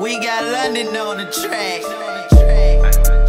We 0.00 0.18
got 0.18 0.44
London 0.44 0.96
on 0.96 1.18
the 1.18 1.26
track. 1.30 1.82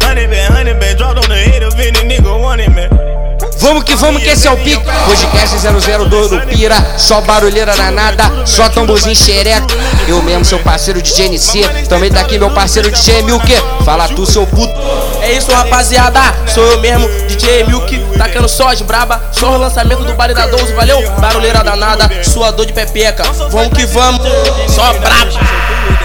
Hundred 0.02 0.30
band, 0.30 0.54
hundred 0.54 0.80
band, 0.80 0.98
dropped 0.98 1.18
on 1.22 1.28
the 1.28 1.36
head 1.36 1.62
of 1.62 1.74
any 1.78 1.98
nigga 2.08 2.40
wanted 2.40 2.70
man. 2.74 3.21
Vamos 3.62 3.84
que 3.84 3.94
vamos 3.94 4.20
que 4.20 4.28
esse 4.28 4.48
é 4.48 4.50
o 4.50 4.56
pique 4.56 4.82
Podcast 5.06 5.56
002 5.56 6.30
do 6.30 6.40
Pira 6.48 6.74
Só 6.98 7.20
barulheira 7.20 7.76
danada 7.76 8.44
Só 8.44 8.68
tamborzinho 8.68 9.14
xereca 9.14 9.64
Eu 10.08 10.20
mesmo, 10.20 10.44
seu 10.44 10.58
parceiro 10.58 11.00
DJ 11.00 11.28
NC 11.28 11.86
Também 11.88 12.10
tá 12.10 12.20
aqui 12.20 12.40
meu 12.40 12.50
parceiro 12.50 12.90
DJ 12.90 13.22
Milk 13.22 13.46
Fala 13.84 14.08
tu, 14.08 14.26
seu 14.26 14.44
puto 14.48 14.74
É 15.20 15.32
isso, 15.32 15.52
rapaziada. 15.52 16.20
Sou 16.52 16.64
eu 16.72 16.80
mesmo, 16.80 17.08
DJ 17.28 17.62
Milk, 17.64 17.96
tacando 18.18 18.48
só 18.48 18.74
de 18.74 18.82
braba. 18.82 19.22
Só 19.30 19.52
o 19.52 19.56
lançamento 19.56 20.02
do 20.02 20.12
baile 20.14 20.34
da 20.34 20.46
12, 20.46 20.72
valeu? 20.72 21.00
Barulheira 21.20 21.62
danada, 21.62 22.10
sua 22.24 22.50
dor 22.50 22.66
de 22.66 22.72
pepeca. 22.72 23.22
Vamos 23.50 23.76
que 23.76 23.86
vamos, 23.86 24.20
só 24.68 24.92
braba. 24.94 25.30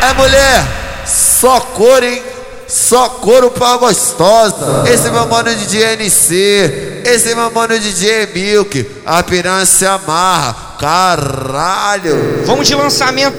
É 0.08 0.13
mulher, 0.13 0.63
só 1.05 1.59
cor, 1.59 2.03
hein? 2.03 2.21
Só 2.67 3.09
couro 3.09 3.49
pra 3.49 3.77
gostosa. 3.77 4.83
Esse 4.85 5.08
é 5.08 5.11
meu 5.11 5.25
mano 5.25 5.53
de 5.55 5.77
NC. 5.81 6.86
Esse 7.07 7.31
é 7.31 7.35
meu 7.35 7.49
mano 7.49 7.79
de 7.79 8.27
Milk. 8.34 8.85
A 9.05 9.23
piranha 9.23 9.66
se 9.66 9.85
amarra. 9.85 10.75
Caralho. 10.77 12.43
Vamos 12.45 12.67
de 12.67 12.75
lançamento 12.75 13.38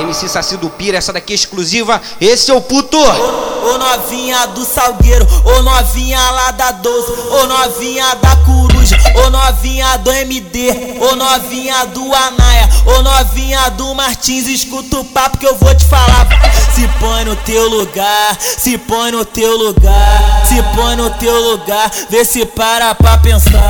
MC 0.00 0.28
Saci 0.28 0.56
do 0.58 0.68
Pira 0.68 0.98
Essa 0.98 1.14
daqui 1.14 1.32
é 1.32 1.34
exclusiva 1.34 2.02
Esse 2.20 2.50
é 2.50 2.54
o 2.54 2.60
puto 2.60 2.98
Ô 2.98 3.78
novinha 3.78 4.46
do 4.48 4.62
Salgueiro, 4.62 5.26
ô 5.42 5.62
novinha 5.62 6.18
lá 6.18 6.50
da 6.50 6.70
12, 6.72 7.12
ô 7.30 7.46
novinha 7.46 8.14
da 8.16 8.36
Coruja, 8.84 8.98
ô 9.14 9.30
novinha 9.30 9.96
do 9.98 10.12
MD, 10.12 10.70
ô 11.00 11.16
novinha 11.16 11.86
do 11.86 12.02
Anaia, 12.14 12.68
ô 12.84 13.02
novinha 13.02 13.70
do 13.70 13.94
Martins, 13.94 14.46
escuta 14.46 14.98
o 14.98 15.04
papo 15.04 15.38
que 15.38 15.46
eu 15.46 15.56
vou 15.56 15.74
te 15.74 15.84
falar. 15.86 16.28
Se 16.74 16.86
põe 17.00 17.24
no 17.24 17.34
teu 17.36 17.66
lugar, 17.68 18.36
se 18.40 18.76
põe 18.76 19.10
no 19.12 19.24
teu 19.24 19.56
lugar, 19.56 20.44
se 20.46 20.62
põe 20.76 20.96
no 20.96 21.08
teu 21.10 21.34
lugar, 21.52 21.90
vê 22.10 22.24
se 22.24 22.44
para 22.44 22.94
pra 22.94 23.16
pensar. 23.18 23.62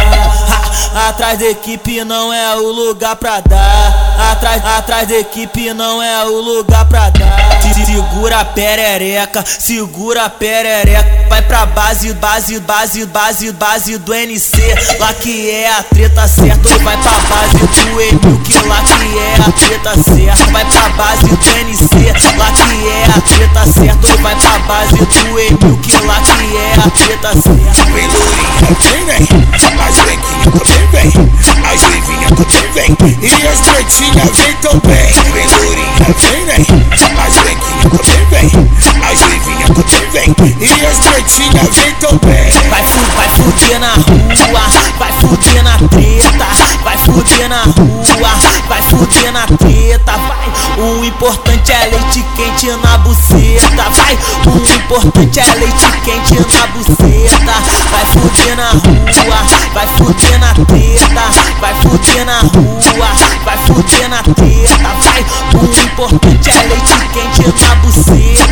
Atrás 1.09 1.39
da 1.39 1.47
equipe 1.47 2.03
não 2.05 2.33
é 2.33 2.56
o 2.56 2.73
lugar 2.73 3.15
pra 3.17 3.41
dar, 3.41 4.31
atrás, 4.33 4.65
atrás 4.65 5.09
da 5.09 5.15
equipe 5.15 5.73
não 5.73 6.03
é 6.03 6.25
o 6.25 6.41
lugar 6.41 6.84
pra 6.87 7.11
dar. 7.11 7.61
Se- 7.62 7.84
Segura 7.95 8.41
a 8.41 8.45
perereca, 8.45 9.45
segura 9.47 10.25
a 10.25 10.31
perereca. 10.31 11.25
Vai 11.28 11.43
pra 11.43 11.65
base, 11.67 12.12
base, 12.15 12.59
base, 12.61 13.06
base, 13.06 13.53
base 13.53 13.99
do 13.99 14.12
NC. 14.15 14.56
Lá 15.05 15.12
que 15.12 15.50
é 15.50 15.70
a 15.70 15.83
treta 15.83 16.27
certa. 16.27 16.66
Ou 16.66 16.78
vai 16.78 16.97
pra 16.97 17.12
base 17.12 17.58
do 17.58 18.00
Emil, 18.00 18.41
que 18.42 18.58
lá 18.66 18.80
que 18.80 19.19
é 19.19 19.34
a 19.36 19.52
treta 19.52 20.02
certa. 20.02 20.50
Vai 20.50 20.64
pra 20.64 20.88
base 20.97 21.27
do 21.27 21.36
NC, 21.36 22.38
lá 22.38 22.50
que 22.52 22.88
é 22.88 23.05
a 23.05 23.20
treta 23.20 23.66
certa. 23.70 24.06
Ou 24.06 24.19
vai 24.22 24.34
pra 24.34 24.58
base 24.60 24.97
do 24.97 25.38
Emil, 25.38 25.77
que 25.82 25.94
lá 26.06 26.19
que 26.22 26.56
é 26.56 26.72
a 26.78 26.91
treta 26.91 27.32
certa. 27.34 27.84
Vem 27.92 28.08
lourinha, 28.08 28.77
vem 28.80 29.05
vem. 29.05 29.44
As 29.55 29.97
branquinhas 29.97 30.44
também 30.55 30.86
vem. 30.88 31.12
As 31.70 31.82
ruivinhas 31.82 32.30
também 32.30 32.97
vem. 32.98 33.19
E 33.20 33.47
as 33.47 33.60
pretinhas 33.60 34.30
vem 34.38 34.55
também. 34.62 35.12
Vem 35.34 35.47
lourinha, 35.47 36.14
vem 36.16 36.44
vem. 36.47 36.66
As 36.92 37.34
branquinhas 37.34 37.88
também 37.92 38.25
vem. 38.30 38.48
As 39.05 39.20
ruivinhas 39.20 39.69
também 39.69 40.34
vem. 40.38 40.56
E 40.60 40.86
as 40.86 40.98
pretinhas 40.98 41.77
vem 41.77 41.94
também. 41.97 42.50
Vai, 42.70 42.82
vai 43.16 43.28
fuder 43.36 43.80
na 43.80 43.92
rua, 43.92 44.94
vai 44.98 45.12
fuder 45.12 45.62
na 45.62 45.77
treta, 45.89 46.47
vai 46.83 46.97
fuder 46.98 47.49
na 47.49 47.62
rua, 47.62 48.31
vai 48.69 48.82
fuder 48.82 49.32
na 49.32 49.47
treta, 49.47 50.12
vai. 50.12 50.53
O 50.78 51.05
importante 51.05 51.72
é 51.72 51.87
leite 51.87 52.25
quente 52.37 52.71
na 52.71 52.99
buceta, 52.99 53.91
vai. 53.91 54.19
O 54.47 54.66
importante 54.75 55.41
é 55.41 55.55
leite 55.55 55.87
quente 56.05 56.34
na 56.34 56.66
buceta, 56.69 57.53
vai 57.91 58.06
fuder 58.06 58.56
na 58.56 58.71
rua, 58.71 59.44
vai 59.72 59.87
fuder 59.87 60.38
na 60.38 60.55
treta, 60.55 61.22
vai 61.61 61.75
fuder 61.75 62.25
na 62.25 62.41
rua, 62.41 63.09
vai 63.44 63.59
fuder 63.66 64.09
na 64.09 64.22
treta, 64.22 64.91
vai. 65.03 65.25
O 65.55 65.84
importante 65.84 66.50
é 66.50 66.62
leite 66.69 66.94
quente 67.12 67.66
na 67.66 67.75
buceta, 67.76 68.44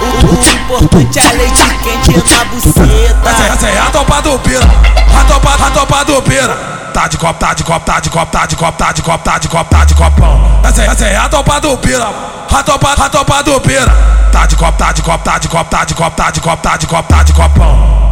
o, 0.00 0.54
importante 0.54 1.18
é 1.18 1.32
leite 1.32 1.64
quente 1.82 2.34
na 2.34 2.44
buceta. 2.46 3.13
Essa 3.54 3.68
é 3.68 3.78
a 3.78 3.84
topa 3.90 4.20
do 4.20 4.36
pira. 4.40 4.64
A 4.66 5.24
topa, 5.26 5.54
a 5.54 5.70
topa 5.70 6.04
do 6.04 6.20
pira. 6.22 6.54
Tá 6.92 7.06
de 7.06 7.16
copo, 7.16 7.34
tá 7.38 7.54
de 7.54 7.62
copo, 7.62 7.86
tá 7.86 8.00
de 8.00 8.10
copo, 8.10 8.32
tá 8.32 8.46
de 8.46 8.56
copo, 8.56 8.78
tá 8.78 8.92
de 8.92 9.02
copo, 9.02 9.24
tá 9.24 9.38
de 9.38 9.48
copo, 9.48 9.70
tá 9.70 9.84
de 9.84 9.94
copão. 9.94 10.60
Essa, 10.64 10.82
é- 10.82 10.86
essa 10.86 11.04
é 11.06 11.16
a 11.16 11.28
topa 11.28 11.60
do 11.60 11.76
pira. 11.78 12.08
A 12.52 12.62
topa, 12.64 12.92
a 12.92 13.08
topa 13.08 13.42
do 13.44 13.60
pira. 13.60 13.86
Tá 14.32 14.40
tá 14.40 14.46
de 14.46 14.56
copo, 14.56 14.76
tá 14.78 14.92
de 14.92 15.02
copo, 15.02 15.24
tá 15.24 15.38
de 15.38 15.48
copo, 15.48 15.70
tá 15.70 15.84
de 15.84 15.94
copo, 16.40 16.62
tá 16.62 16.76
de 16.76 16.86
copo, 16.86 17.08
tá 17.08 17.22
de 17.22 17.32
copão. 17.32 18.03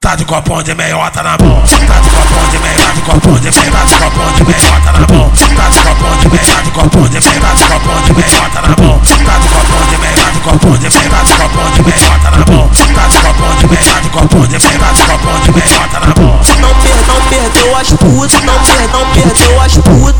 Tá 0.00 0.14
de 0.14 0.24
copão 0.24 0.62
de 0.62 0.72
meiota 0.76 1.24
na 1.24 1.36
mão. 1.42 1.60
Tá 1.60 1.98
de 1.98 2.08
copão 2.08 2.48
de 2.50 2.58
meia, 2.58 2.78
tá 2.78 2.92
de 2.92 3.00
copão 3.02 3.34
de 3.34 3.50
meia, 3.50 3.72
tá 3.72 3.84
de 3.84 3.94
copão 3.98 4.32
de 4.32 4.44
meiota 4.44 4.92
na 4.92 4.98
mão. 5.12 5.28
Tá 5.28 5.68
de 5.68 5.80
copão 5.82 6.16
de 6.18 6.28
meia, 6.28 6.54
tá 6.54 6.62
de 6.62 6.70
copão 6.70 7.02
de 7.02 7.18
meia, 7.18 7.40
tá 7.40 7.52
de 7.52 7.64
copão 7.64 8.02
de 8.02 8.12
meiota 8.14 8.60
na 8.62 8.68
mão. 8.78 9.00
Tá 9.02 9.38
de 9.38 9.48
copão 9.48 9.86
de 9.90 9.98
meia, 9.98 10.14
tá 10.14 10.30
de 10.30 10.38
copão 10.38 10.78
de 10.78 10.88
meia, 10.88 11.10
tá 11.10 11.22
de 11.24 11.32
copão 11.34 11.70
de 11.72 11.82
meiota 11.82 12.30
na 12.30 12.38
mão. 12.46 12.68
Tá 12.68 13.08
de 13.08 13.18
copão 13.18 13.56
de 13.58 13.66
meia, 13.66 13.92
tá 13.92 14.00
de 14.00 14.08
copão 14.08 14.46
de 14.46 14.58
meia, 14.58 14.78
tá 14.78 14.92
de 14.92 15.02
copão 15.02 15.40
de 15.40 15.50
meiota 15.50 15.98
na 15.98 16.22
mão. 16.22 16.40
Não, 16.58 16.74
per, 16.78 16.96
não 17.08 17.20
perdeu 17.28 17.76
as 17.76 17.88
putas, 17.90 18.40
não, 18.44 18.54
per, 18.62 18.88
não 18.92 19.04
perdeu 19.10 19.60
as 19.60 19.76
putas. 19.78 20.14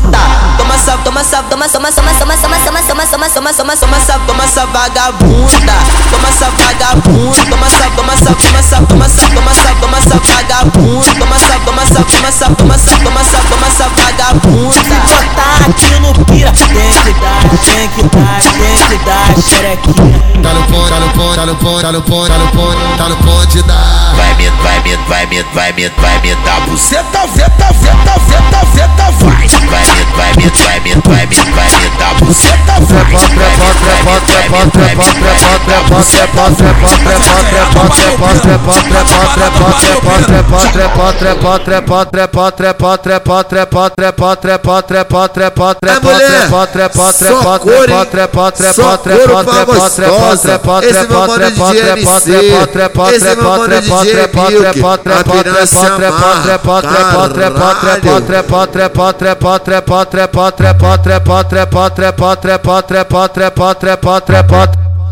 Toma 0.57 0.75
essa, 0.75 0.97
toma 0.97 1.21
essa, 1.21 1.43
toma 1.43 1.65
essa, 1.65 1.79
toma 1.79 1.89
essa, 1.89 2.03
toma 2.03 2.17
essa, 2.19 2.43
toma 2.43 2.79
essa, 2.79 2.91
toma 2.91 3.03
essa, 3.03 3.17
toma 3.17 3.49
essa, 3.49 3.63
toma 3.63 3.73
essa, 3.73 3.77
toma 3.79 3.97
essa, 3.97 4.19
toma 4.27 4.43
essa 4.43 4.65
vagabunda. 4.67 5.73
Toma 6.11 6.27
essa 6.27 6.49
vagabunda, 6.51 7.45
toma 7.49 7.67
essa, 7.67 7.89
toma 7.95 8.13
essa, 8.13 8.35
toma 8.35 8.59
essa, 8.59 8.81
toma 8.81 9.05
essa, 9.05 9.27
toma 9.29 9.51
toma 9.75 9.97
essa 9.97 10.17
vagabunda. 10.17 11.15
Toma 11.15 11.35
essa, 11.35 11.59
toma 11.65 11.81
essa, 11.81 12.03
toma 12.03 12.27
essa, 12.27 12.49
toma 12.55 12.75
essa, 12.75 12.91
toma 12.97 13.21
essa, 13.21 13.37
toma 13.49 13.67
essa 13.67 13.89
vagabunda. 13.89 14.73
Se 14.73 14.83
botar 14.83 15.69
aqui 15.69 15.99
no 15.99 16.25
pira, 16.25 16.51
tem 16.51 16.67
que 16.67 16.73
dar, 17.19 17.41
tem 17.63 17.89
que 17.89 18.03
dar, 18.03 18.39
tem 18.41 18.87
que 18.87 19.05
dar, 19.05 19.41
xerequinha. 19.41 20.19
Tá 20.41 20.53
no 20.53 20.63
ponto, 20.63 20.89
tá 20.89 20.99
no 20.99 21.09
ponto, 21.09 21.35
tá 21.35 21.45
no 21.45 21.55
ponto, 21.55 21.81
tá 21.81 21.91
no 21.91 22.01
ponto, 22.01 22.27
tá 22.29 22.37
no 22.37 22.47
ponto, 22.47 22.97
tá 22.97 23.09
no 23.09 23.15
ponto 23.17 23.47
de 23.47 23.61
dar. 23.63 24.13
Vai 24.15 24.33
me, 24.35 24.49
vai 24.49 24.79
me, 24.81 24.95
vai 25.07 25.25
me, 25.25 25.43
vai 25.53 25.73
me, 25.73 25.89
vai 25.89 26.21
me 26.21 26.35
dar 26.35 26.61
buceta, 26.61 27.27
veta, 27.35 27.71
veta, 27.73 28.19
veta, 28.27 28.65
veta, 28.73 29.11
vai. 29.19 29.47
Vai 29.69 29.83
me, 29.85 30.05
vai 30.15 30.33
me, 30.35 30.49
vai 30.49 30.79
me, 30.79 30.95
vai 30.95 31.25
me, 31.25 31.35
vai 31.51 31.69
me 31.69 31.89
dar 31.99 32.13
buceta, 32.15 32.79
vai. 32.79 33.05
Trepa, 33.05 33.19
trepa, 33.19 33.67
trepa, 33.79 34.15
trepa, 34.25 34.65
trepa, 34.69 35.05
trepa, 35.05 35.09
trepa, 35.09 35.59
trepa, 35.59 35.99
trepa, 35.99 36.49
trepa, 36.49 36.49
trepa, 36.49 36.79
trepa, 36.79 37.49
trepa, 37.49 37.89
trepa, 37.89 38.29
trepa, 38.39 38.73
trepa, 38.79 39.23
trepa, 39.33 39.58
trepa, 39.59 40.15
trepa, 40.25 40.61
trepa, 40.71 41.09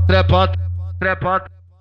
trepa, 0.07 0.51
trepa, 0.99 1.56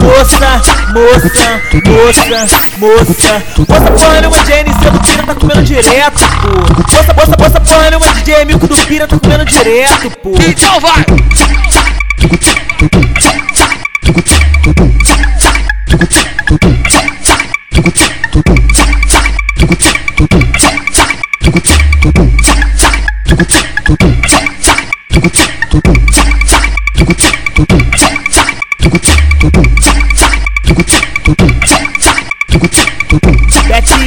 Moça, 0.00 0.62
moça, 0.92 1.60
moça, 1.84 2.48
moça. 2.78 3.42
Moça 3.58 3.90
porra 3.92 4.20
nenhuma 4.20 4.38
de 4.38 4.52
NC 4.52 4.90
do 4.90 5.00
Pira 5.00 5.22
tá 5.26 5.34
comendo 5.34 5.62
direto, 5.62 6.20
pô. 6.40 6.48
Moça, 6.82 7.12
moça, 7.12 7.36
moça 7.38 7.60
porra 7.60 7.90
nenhuma 7.90 8.08
DJ 8.14 8.44
Milko 8.46 8.66
do 8.66 8.76
Pira 8.86 9.06
tá 9.06 9.18
comendo 9.18 9.44
direto, 9.44 10.10
pô. 10.22 10.34
Então 10.48 10.80
vai! 10.80 11.04
Bete, 17.84 18.13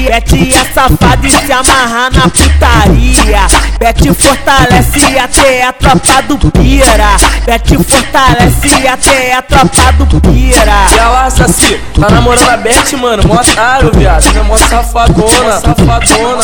Bete 0.08 0.54
é 0.56 0.74
safada 0.74 1.28
e 1.28 1.30
se 1.30 1.52
amarrar 1.52 2.10
na 2.14 2.30
putaria. 2.30 3.42
Bete 3.78 4.14
fortalece 4.14 5.20
até 5.20 5.64
a 5.64 5.74
tropa 5.74 6.22
do 6.24 6.38
Pira. 6.52 7.18
Bete 7.46 7.78
fortalece 7.78 8.88
até 8.88 9.34
a 9.34 9.42
tropa 9.42 9.92
do 10.06 10.22
Pira. 10.22 10.86
E 10.96 10.98
ela, 10.98 11.30
Saci, 11.30 11.78
tá 12.00 12.10
namorando 12.10 12.50
a 12.50 12.56
Beth, 12.56 12.94
mano, 13.00 13.28
mó 13.28 13.36
otário, 13.36 13.92
viado. 13.94 14.26
É 14.38 14.42
mó 14.44 14.58
safadona, 14.58 15.60
safadona. 15.60 16.44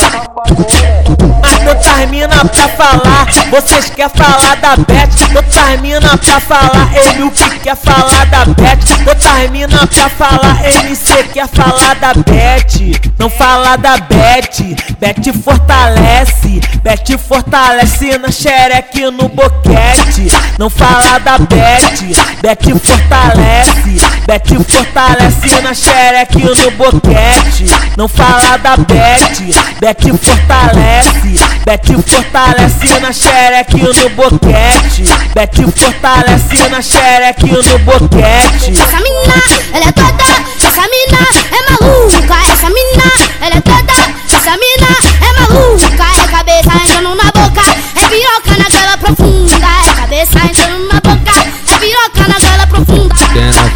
Mas 1.44 1.66
outras 1.66 2.08
mina 2.08 2.42
pra 2.46 2.68
falar, 2.68 3.26
vocês 3.50 3.90
quer 3.90 4.08
falar 4.08 4.56
da 4.56 4.76
Beth? 4.76 5.36
Outras 5.36 5.80
mina 5.82 6.16
pra 6.16 6.40
falar, 6.40 6.88
que 7.34 7.58
quer 7.58 7.76
falar 7.76 8.24
da 8.26 8.46
Beth? 8.46 9.06
Outras 9.06 9.50
mina 9.50 9.86
pra 9.86 10.08
falar, 10.08 10.64
MC 10.64 11.24
quer 11.34 11.46
falar 11.48 11.96
da 11.96 12.14
Beth? 12.14 13.12
Não 13.18 13.28
fala 13.28 13.76
da 13.76 13.98
Beth, 13.98 14.74
Beth 14.98 15.34
fortalece 15.42 16.60
Beth 16.82 17.18
fortalece 17.18 18.18
na 18.18 18.30
xereque 18.30 19.10
no 19.10 19.28
boquete. 19.28 20.28
Não 20.58 20.68
fala 20.70 21.18
da 21.18 21.38
Beth, 21.38 22.00
Beth 22.42 22.78
fortalece 22.78 24.00
Beth 24.26 24.64
fortalece 24.66 25.60
na 25.62 25.74
xereque 25.74 26.38
no 26.38 26.70
boquete. 26.72 27.66
Não 27.96 28.08
fala 28.08 28.56
da 28.58 28.76
Beth, 28.76 29.40
Beth 29.80 30.18
fortalece 30.18 31.33
Beth 31.64 32.02
fortalece 32.06 33.00
na 33.00 33.12
xereque 33.12 33.76
e 33.76 34.00
no 34.00 34.08
boquete 34.10 35.04
Beth 35.34 35.72
fortalece 35.76 36.68
na 36.68 36.82
xereque 36.82 37.46
e 37.46 37.52
no 37.52 37.78
boquete 37.80 38.70
Essa 38.70 39.00
mina, 39.00 39.42
ela 39.72 39.86
é 39.86 39.92
toda, 39.92 40.24
essa 40.66 40.82
mina 40.82 41.24
é 41.50 41.70
maluca. 41.70 42.52
Essa 42.52 42.70
mina, 42.70 43.12
ela 43.40 43.56
é 43.56 43.60
toda, 43.60 43.92
essa 44.32 44.50
mina 44.56 45.03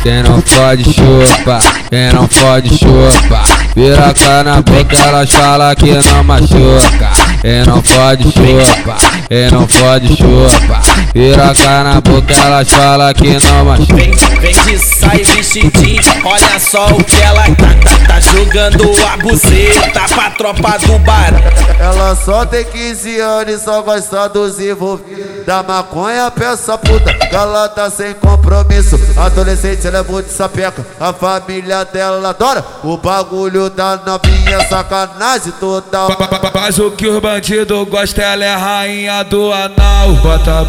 Quem 0.03 0.23
não, 0.23 0.41
pode 0.41 0.85
chupa, 0.85 1.59
quem 1.91 2.13
não 2.13 2.27
pode 2.29 2.69
chupa. 2.79 3.43
Piroca 3.75 4.45
na 4.45 4.63
boca, 4.63 4.97
elas 4.97 5.31
falam 5.31 5.75
que 5.75 5.91
não 5.91 6.25
machuca. 6.25 7.11
Quem 7.43 7.65
não 7.65 7.83
pode 7.83 8.25
chupa, 8.25 8.97
quem 9.29 9.51
não 9.51 9.67
pode 9.67 10.09
chupa. 10.17 10.81
Piroca 11.13 11.85
na 11.85 12.01
boca, 12.01 12.33
elas 12.33 12.71
falam 12.71 13.13
que 13.13 13.39
não 13.47 13.65
machuca. 13.65 13.95
Vem, 13.97 14.11
vem 14.41 14.63
de 14.65 14.79
saia 14.79 15.25
vestidinho, 15.25 16.01
olha 16.25 16.61
só 16.61 16.87
o 16.87 17.03
que 17.03 17.21
ela 17.21 17.43
tá, 17.43 17.75
tá 18.07 18.08
jogando 18.49 18.85
a 19.07 19.17
buceta 19.19 20.15
pra 20.15 20.31
tropa 20.31 20.79
do 20.79 20.99
bar. 21.01 21.33
Ela 21.79 22.17
só 22.17 22.47
tem 22.47 22.65
15 22.65 23.21
anos 23.21 23.55
e 23.55 23.59
só 23.65 23.83
gosta 23.83 24.29
dos 24.29 24.59
envolvidos. 24.59 25.45
Da 25.45 25.63
maconha, 25.63 26.31
peça 26.31 26.77
puta, 26.79 27.11
ela 27.31 27.69
tá 27.69 27.91
sem 27.91 28.15
compromisso. 28.15 28.99
Adolescente, 29.19 29.87
ela 29.87 29.99
é 29.99 30.03
muito 30.03 30.31
sapeca, 30.31 30.85
a 30.99 31.13
família 31.13 31.85
dela 31.85 32.31
adora. 32.31 32.65
O 32.83 32.97
bagulho 32.97 33.69
da 33.71 33.97
novinha, 33.97 34.67
sacanagem 34.69 35.53
total. 35.53 36.09
Mas 36.55 36.79
o 36.79 36.91
que 36.91 37.07
os 37.07 37.21
bandidos 37.21 37.89
gostam, 37.89 38.25
ela 38.25 38.45
é 38.45 38.55
rainha 38.55 39.23
do 39.25 39.53
anal. 39.53 40.13
Bota, 40.23 40.65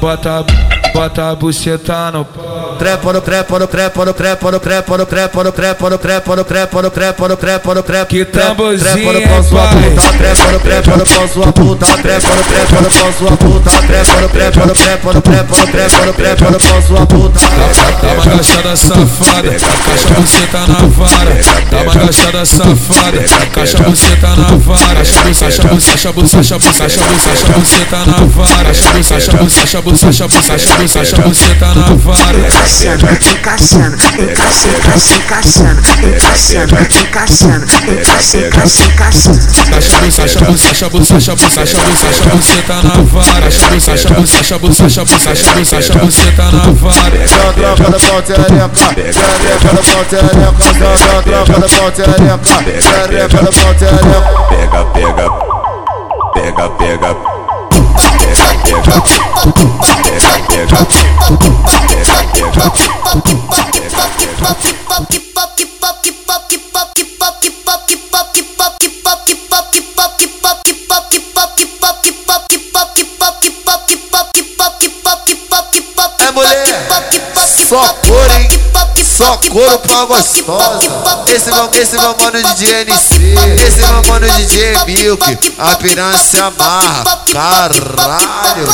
bota, 0.00 0.44
bota 0.92 1.30
a 1.30 1.34
buceta 1.34 2.10
no 2.12 2.24
pau. 2.24 2.73
Trepa 2.78 3.12
no 3.12 3.20
trepa 3.20 3.58
no 3.58 3.66
trepa 3.66 4.04
no 4.04 4.12
trepa 4.12 4.50
no 4.50 4.58
trepa 4.60 4.96
no 4.96 5.06
trepa 5.06 5.44
no 5.44 5.52
trepa 5.52 5.90
no 5.90 5.98
trepa 5.98 6.36
no 6.36 6.44
trepa 6.44 6.82
no 6.82 6.90
trepa 6.90 7.28
no 7.28 7.36
trepa 7.36 7.74
no 7.74 7.82
trepa 7.82 8.06
Que 8.06 8.24
tamborzinho, 8.24 8.84
trepa 8.84 9.12
no 9.12 9.28
pau 9.28 9.42
sua 9.44 9.68
puta 9.68 10.02
trepa 10.12 10.52
no 10.52 10.58
trepa 10.60 10.96
no 10.96 11.04
pau 11.06 11.28
sua 11.28 11.52
puta 11.52 11.86
trepa 12.02 12.34
no 12.34 12.42
trepa 12.42 12.80
no 12.80 12.90
pau 12.90 13.12
sua 13.12 13.36
puta 13.36 13.70
trepa 13.86 14.20
no 14.20 14.28
trepa 14.28 14.66
no 14.66 14.74
trepa 14.74 15.12
no 15.12 15.22
trepa 15.22 15.56
no 15.56 15.66
trepa 15.66 16.06
no 16.06 16.12
trepa 16.12 16.50
no 16.50 16.58
pau 16.58 16.82
sua 16.82 17.06
puta 17.06 17.40
Dá 18.04 18.12
uma 18.12 18.22
agachada 18.22 18.76
safada, 18.76 19.50
caixa 19.50 20.08
você 20.14 20.46
tá 20.48 20.66
na 20.66 20.74
vara. 20.86 21.40
Dá 21.70 21.82
uma 21.82 21.92
agachada 21.92 22.44
safada, 22.44 23.24
caixa 23.52 23.78
você 23.82 24.16
tá 24.16 24.36
na 24.36 24.56
vara. 24.56 24.94
Caixa 24.94 25.22
caixa 25.22 25.62
caixa 25.62 26.12
você, 26.12 26.36
caixa 26.36 26.58
caixa 26.58 26.98
caixa 26.98 27.46
você 27.54 27.84
tá 27.86 28.04
na 28.06 28.18
vara. 28.26 28.64
Caixa 28.64 28.84
caixa 28.90 29.32
caixa 29.32 29.82
caixa 29.82 30.28
caixa 30.28 30.88
caixa 30.92 31.16
você 31.22 31.54
tá 31.54 31.74
na 31.74 31.94
vara 31.94 32.63
encaixando, 32.64 33.04
encaixando, 33.04 33.96
encaixando, 34.24 34.80
encaixando, 35.14 35.82
encaixando, 36.08 36.74
encaixando, 36.80 37.66
encaixando, 37.92 38.56
encaixando. 38.84 39.40
Sacha 39.74 39.98
busacha 40.00 40.40
busacha 40.40 40.88
busacha 40.88 41.34
busacha 41.36 41.76
busacha 41.76 42.24
você 42.30 42.62
tá 42.62 42.82
na 42.82 43.02
vara. 43.02 43.50
Sacha 43.50 44.08
busacha 44.08 44.08
busacha 44.14 44.58
busacha 44.58 45.04
busacha 45.04 45.50
busacha 45.54 45.98
você 45.98 46.32
tá 46.32 46.50
na 46.50 46.72
vara. 46.72 47.16
Essa 47.22 47.52
tropa 47.52 47.90
da 47.90 47.98
pontereca, 47.98 48.70
xereca 48.94 49.68
da 49.68 49.82
pontereca, 49.82 50.54
essa 50.64 51.22
tropa 51.22 51.52
da 51.60 51.68
pontereca, 51.68 52.40
xereca 52.80 53.42
da 53.42 53.52
pontereca. 53.52 54.18
Pega, 54.48 54.84
pega, 54.86 55.26
pega, 56.32 56.68
pega 56.70 57.33
só 77.74 77.88
cor, 78.06 78.30
hein? 78.30 78.48
Só 79.04 79.36
couro 79.50 79.78
pra 79.78 80.04
gostosa. 80.04 81.24
Esse 81.26 81.50
meu, 81.50 81.70
esse 81.72 81.96
meu 81.98 82.16
mano 82.20 82.54
de 82.54 82.66
NC, 82.66 83.34
esse 83.66 83.78
meu 83.78 84.02
mano 84.08 84.26
de 84.28 84.84
Milk, 84.86 85.54
a 85.58 85.76
piranha 85.76 86.18
se 86.18 86.40
amarra. 86.40 87.04
Caralho. 87.84 88.66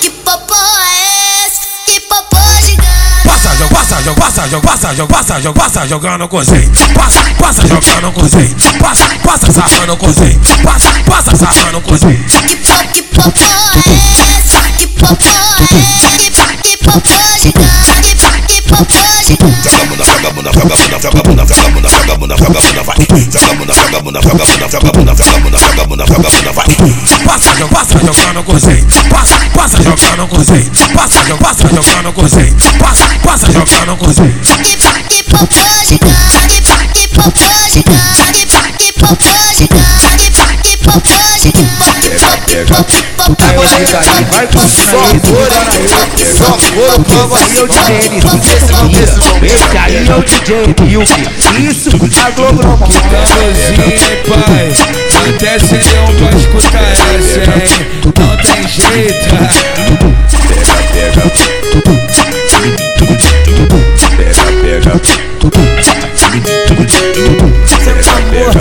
Que 0.00 0.10
popô 0.10 0.54
é 0.54 1.46
esse? 1.46 1.60
Que 1.86 2.00
popô 2.00 2.36
gigante? 2.64 3.28
Passa, 3.28 3.56
joga, 3.56 3.74
passa, 3.74 4.02
joga, 4.02 4.20
passa, 4.20 4.48
joga, 4.48 4.66
passa, 4.66 4.94
joga, 4.94 5.08
passa, 5.18 5.40
joga, 5.40 5.60
passa 5.60 5.86
jogando 5.88 6.28
cozinho. 6.28 6.70
Passa, 6.94 7.22
passa 7.40 7.66
jogando 7.66 8.12
cozinho. 8.12 8.56
Passa, 8.80 9.08
passa 9.24 9.52
sarrando 9.52 9.96
cozinho. 9.96 10.40
Passa, 10.62 10.90
passa 11.06 11.36
sarrando 11.36 11.80
cozinho. 11.80 12.24
Que 12.24 12.56
po- 12.56 12.88
que 12.92 13.02
popô 13.02 13.40
é 13.40 14.38
esse? 14.38 14.72
Que 14.78 14.86
popô 14.86 15.26
é 15.26 15.74
esse? 15.74 16.56
Que 16.62 16.76
popô 16.78 17.00
gigante? 17.40 18.21
Passa, 27.24 27.50
eu 27.58 27.68
passa, 27.68 27.94
eu 27.94 28.34
não 28.34 28.42
gozei. 28.42 28.84
Passa, 29.10 29.36
passa, 29.54 29.76
eu 29.82 30.16
não 30.16 30.26
gozei. 30.26 30.70
Passa, 30.94 31.18
eu 31.28 31.38
passa, 31.38 31.64
eu 31.64 32.02
não 32.02 32.12
gozei. 32.12 32.54
Passa, 32.78 33.06
passa, 33.22 33.46
eu 33.46 33.86
não 33.86 33.96
gozei. 33.96 34.34
Hipopótamo, 35.12 36.08
hipopótamo, 37.04 37.76
hipopótamo, 37.76 38.76
hipopótamo. 39.60 40.11
Vai 44.32 44.46
pro 44.46 44.60
som, 44.60 45.20
fora 45.24 45.62
Só 46.36 46.56
foram 46.58 47.02
provas 47.02 47.52
e 47.52 47.56
eu 47.58 47.68
de 47.68 47.78
tênis 47.78 48.24
Esse 48.24 48.72
vão, 48.72 48.90
esse 48.90 49.20
vão 49.20 49.44
Esse 49.44 49.76
aí 49.78 50.08
é 50.08 50.14
o 50.16 50.22
DJ 50.22 50.74
Milk 50.80 51.12
Isso, 51.60 51.90
a 52.24 52.30
Globo 52.30 52.62
não 52.62 52.76
mostra 52.78 53.02
Mãozinha, 53.02 54.22
pai 54.26 54.72
Até 55.28 55.58
seria 55.58 56.02
um 56.02 56.14
pra 56.16 56.38
escutar 56.38 56.82
essa, 56.82 57.40
hein 57.40 57.86
Não 58.04 58.36
tem 58.38 58.68
jeito 58.68 60.31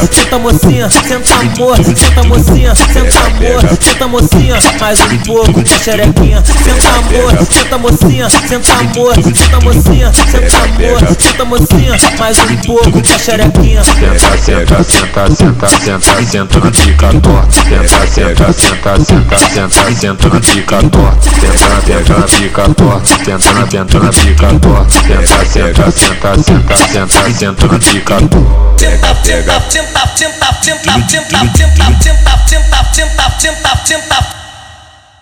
Senta 0.02 0.32
senta 0.32 0.40
mocinha, 0.40 0.90
senta 0.90 1.34
amor, 1.36 1.78
senta 1.84 2.24
mocinha, 2.24 2.74
senta 2.74 3.20
amor, 3.28 3.62
senta 3.82 4.08
mocinha, 4.08 4.56
mais 4.80 5.00
um 5.02 5.18
pouco 5.20 5.62
xerequinha. 5.84 6.42
Senta 6.64 6.88
amor, 6.88 7.46
senta 7.46 7.78
mocinha, 7.78 8.30
senta 8.30 8.74
amor, 8.80 9.14
senta 9.16 9.60
mocinha, 9.60 10.12
senta 10.14 10.58
amor, 10.64 11.00
senta 11.20 11.46
mocinha, 11.46 11.98
mais 12.18 12.38
um 12.40 12.56
pouco 12.66 13.02
xerequinha. 13.04 13.84
Senta, 13.84 14.38
senta, 14.38 14.84
senta, 14.84 15.36
senta, 15.36 15.68
senta, 15.68 16.26
senta 16.26 16.60
na 16.60 16.72
pica 16.72 17.10
torta. 17.22 17.52
Senta, 17.52 18.08
senta, 18.08 18.54
senta, 18.54 19.06
senta, 19.06 19.38
senta, 19.38 19.96
senta 20.00 20.30
na 20.30 20.40
pica 20.40 20.82
torta. 20.90 21.18
Senta 21.42 21.68
na, 21.68 21.82
senta 21.82 22.18
na 22.18 22.26
pica 22.26 22.70
torta. 22.74 23.06
Senta 23.06 23.54
na, 23.54 23.68
senta 23.70 24.00
na 24.00 24.10
pica 24.10 24.48
torta. 24.60 24.90
Senta, 24.90 25.46
senta, 25.46 25.92
senta, 25.92 26.32
senta, 26.42 26.76
senta, 26.76 27.34
senta 27.34 27.68
na 27.68 27.80
pica 27.80 28.16
torta. 28.22 28.72
Senta, 28.78 29.16
senta, 29.24 29.62
senta, 29.70 29.91
senta, 29.92 30.08
senta, 30.16 30.48
senta, 30.62 30.94
senta, 31.08 31.86
senta, 32.02 32.34
senta, 32.48 32.80
senta, 32.94 33.26
senta, 33.40 33.72
senta. 33.86 34.20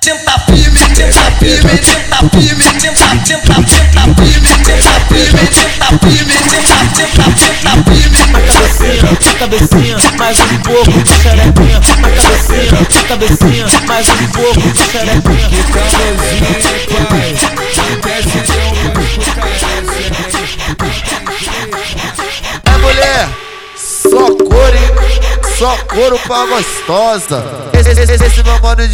Senta 0.02 0.40
firme, 0.48 0.80
senta 0.96 1.28
firme, 1.40 1.76
senta 1.84 2.18
firme, 2.32 2.68
senta, 2.80 3.08
senta, 3.26 3.56
senta 3.68 4.04
firme, 4.16 4.48
senta 4.48 4.96
firme, 5.10 5.44
senta 5.52 5.88
firme, 6.00 6.36
senta, 6.50 6.78
senta, 6.96 7.26
senta 7.38 7.74
firme. 7.84 8.20
Na 8.20 8.38
cabecinha, 8.48 9.04
na 9.04 9.34
cabecinha, 9.40 9.98
mais 10.18 10.40
um 10.40 10.44
pouco 10.60 10.92
de 11.04 11.14
xerequinha. 11.14 11.80
Na 11.80 11.98
cabecinha, 12.10 12.72
na 12.94 13.04
cabecinha, 13.08 13.66
mais 13.88 14.08
um 14.10 14.28
pouco 14.30 14.62
de 14.62 14.84
xerequinha. 14.84 15.48
Camozinho, 15.74 16.56
pai. 17.10 17.30
Até 17.94 18.16
seria 18.24 18.64
um 18.66 18.69
Só 25.60 25.76
couro 25.94 26.18
pra 26.20 26.46
gostosa. 26.46 27.44
Esse, 27.74 27.90
esse, 27.90 28.14
esse, 28.14 28.26
esse 28.26 28.44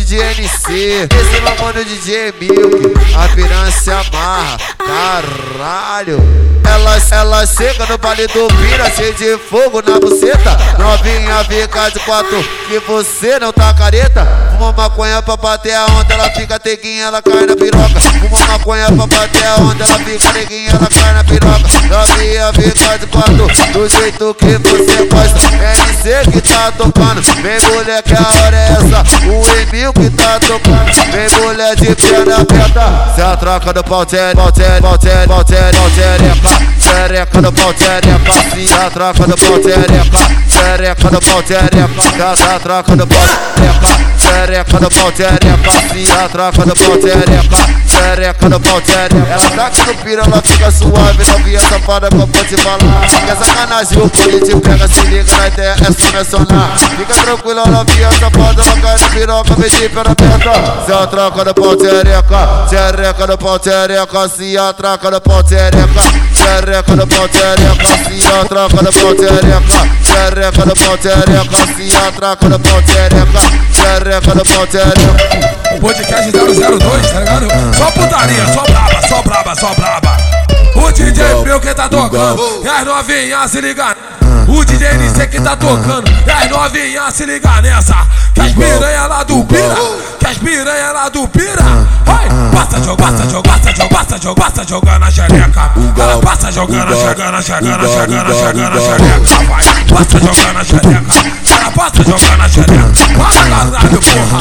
de 0.04 0.18
NC, 0.18 1.08
esse 1.16 1.42
meu 1.44 1.56
de 1.86 1.96
Milk. 2.42 2.92
A 3.16 3.28
piranha 3.36 3.70
se 3.70 3.92
amarra, 3.92 4.58
caralho. 4.86 6.46
Ela, 6.76 6.98
ela 7.12 7.46
chega 7.46 7.86
no 7.86 7.98
baile 7.98 8.28
do 8.28 8.48
Pira, 8.48 8.90
cheio 8.90 9.14
de 9.14 9.38
fogo 9.38 9.82
na 9.82 10.00
buceta. 10.00 10.58
Novinha 10.78 11.44
fica 11.48 11.90
de 11.90 12.00
quatro, 12.00 12.44
que 12.68 12.80
você 12.80 13.40
não 13.40 13.54
tá 13.54 13.74
careta. 13.74 14.28
Fuma 14.58 14.72
maconha 14.74 15.22
pra 15.22 15.38
bater 15.38 15.76
a 15.76 15.86
onda, 15.86 16.14
ela 16.14 16.30
fica 16.32 16.60
teguinha, 16.60 17.06
ela 17.06 17.22
cai 17.22 17.46
na 17.46 17.56
piroca. 17.56 18.00
Fuma 18.20 18.40
maconha 18.48 18.86
pra 18.88 19.08
bater 19.08 19.46
a 19.46 19.56
onda, 19.58 19.84
ela 19.84 20.00
fica 20.00 20.34
teguinha, 20.34 20.72
ela 20.72 20.88
cai 20.90 21.14
na 21.14 21.24
piroca. 21.24 21.70
Novinha 21.88 22.54
fica 22.54 22.98
de 22.98 23.08
quatro, 23.08 23.48
do 23.72 23.88
jeito 23.88 24.34
que 24.34 24.58
você 24.58 25.06
gosta. 25.06 25.40
NC 25.56 26.32
que 26.32 26.42
tá 26.42 26.72
tocando, 26.72 27.22
vem 27.42 27.60
mulher 27.70 28.02
que 28.04 28.14
a 28.14 28.20
hora 28.20 28.56
é 28.56 28.68
essa. 28.72 29.04
O 29.28 29.58
Emil 29.62 29.94
que 29.94 30.10
tá 30.10 30.40
tocando, 30.40 31.12
vem 31.12 31.30
mulher 31.42 31.76
de 31.76 31.96
perna 31.96 32.36
aberta. 32.38 33.14
Se 33.16 33.22
a 33.22 33.38
troca 33.38 33.72
do 33.72 33.84
pau 33.84 34.06
tchereca, 34.06 34.36
pau 34.36 34.52
tchereca, 34.52 34.75
pau 34.82 34.98
tereca, 34.98 35.28
pau 35.28 35.44
tereca, 35.44 36.50
tereca 36.82 37.42
fica 38.56 38.86
a 38.86 38.90
troca 38.90 39.28
do 39.28 39.38
pau 39.38 39.60
tereca, 39.60 40.20
tereca 40.50 41.12
no 41.12 41.20
pau 41.22 41.44
tereca, 41.44 42.18
casa 42.18 42.56
a 42.56 42.60
troca 42.60 42.96
do 42.96 43.08
pau 43.08 43.20
tereca, 43.56 43.88
tereca 44.20 44.80
no 44.80 44.90
fica 45.94 46.26
a 46.26 46.30
troca 46.30 46.66
do 46.66 46.76
pau 46.76 46.98
tereca, 46.98 47.58
tereca 47.88 48.50
no. 48.50 48.60
Ela 49.30 49.50
tá 49.56 49.68
aqui 49.68 49.82
no 49.86 49.96
pira, 49.96 50.24
ela 50.24 50.42
fica 50.42 50.72
suave, 50.72 51.26
não 51.26 51.44
via 51.44 51.60
safada 51.60 52.10
pra 52.10 52.28
pôr 52.28 52.46
te 52.46 52.58
falar. 52.58 53.08
Que 53.08 53.32
é 53.32 53.36
sacanagem, 53.36 53.98
o 53.98 54.10
político 54.10 54.62
pega, 54.62 54.88
se 54.88 55.02
liga 55.02 55.38
na 55.38 55.48
ideia, 55.48 55.76
é 55.80 55.92
só 55.92 56.12
mencionar. 56.12 56.78
Fica 56.78 57.14
tranquilo, 57.14 57.60
ela 57.60 57.84
via 57.84 58.12
safada, 58.12 58.62
ela 58.62 58.82
cai 58.82 58.98
no 59.00 59.10
piroca, 59.10 59.56
pedir 59.56 59.90
pela 59.90 60.16
pedra. 60.16 60.86
Se 60.86 60.92
a 60.92 61.08
troca 61.08 61.46
do 61.46 61.54
pau 61.54 61.76
tereca, 61.76 62.66
tereca 62.70 63.28
no 63.28 63.38
pau 63.38 63.60
tereca, 63.60 64.30
se 64.30 64.58
a 64.58 64.65
troca 64.74 65.12
do 65.12 65.22
pau 65.22 65.44
tchereca. 65.44 66.02
Xereca 66.34 66.96
do 66.96 67.08
pau 67.08 67.28
tchereca, 67.28 67.88
se 68.08 68.28
a 68.28 68.46
troca 68.46 68.84
do 68.84 68.94
pau 68.94 69.16
tchereca. 69.16 69.62
Xereca 70.04 70.66
do 70.66 70.76
pau 70.76 70.98
tchereca, 70.98 71.74
se 71.76 71.96
a 71.96 72.12
troca 72.12 72.50
do 72.50 72.60
pau 72.60 72.82
tchereca. 72.82 73.40
Xereca 73.72 74.36
do 74.36 74.46
pau 74.46 74.68
tchereca. 74.68 75.76
O 75.76 75.80
podcast 75.80 76.32
002, 76.32 77.12
tá 77.12 77.20
ligado? 77.20 77.48
Só 77.76 77.92
putaria, 77.92 78.46
só 78.54 78.64
braba, 78.64 79.08
só 79.08 79.22
braba, 79.22 79.56
só 79.56 79.74
braba. 79.74 80.18
O 80.76 80.92
DJ 80.92 81.44
meu 81.44 81.60
que 81.60 81.74
tá 81.74 81.90
tocando, 81.90 82.62
e 82.64 82.68
as 82.68 82.86
novinhas 82.86 83.52
se 83.52 83.62
liga. 83.62 83.96
O 84.48 84.64
DJ 84.64 84.88
NC 84.88 85.28
que 85.28 85.42
tá 85.42 85.56
tocando, 85.56 86.12
e 86.26 86.32
as 86.32 86.50
novinhas 86.50 87.14
se 87.14 87.26
liga 87.26 87.62
nessa. 87.62 87.96
Que 88.36 88.42
as 88.42 88.52
piranha 88.52 89.08
lá 89.08 89.24
do 89.24 89.46
Pira, 89.46 89.76
que 90.20 90.28
as 90.28 90.38
piranha 90.38 90.92
lá 90.92 91.08
do 91.08 91.26
Pira. 91.30 91.64
Vai, 92.06 92.28
passa 92.52 92.84
jogando, 92.84 92.98
passa 92.98 93.30
jogando, 93.30 93.44
passa 93.44 93.72
jogando, 93.72 93.96
passa 93.96 94.18
jogando, 94.20 94.36
passa 94.36 94.66
jogando 94.68 95.04
a 95.04 95.12
xereca. 95.12 95.72
Ela 95.98 96.18
passa 96.20 96.52
jogando, 96.52 96.96
chegando, 96.96 97.42
chegando, 97.42 97.88
chegando, 97.88 98.34
chegando 98.36 98.78
xereca. 98.82 99.20
Vai, 99.48 99.64
passa 99.88 100.20
jogando 100.20 100.66
xereca. 100.66 101.14
Ela 101.50 101.72
passa 101.72 102.04
jogando 102.04 102.50
xereca. 102.50 102.92
Para 103.16 103.32
caralho, 103.50 104.00
porra. 104.02 104.40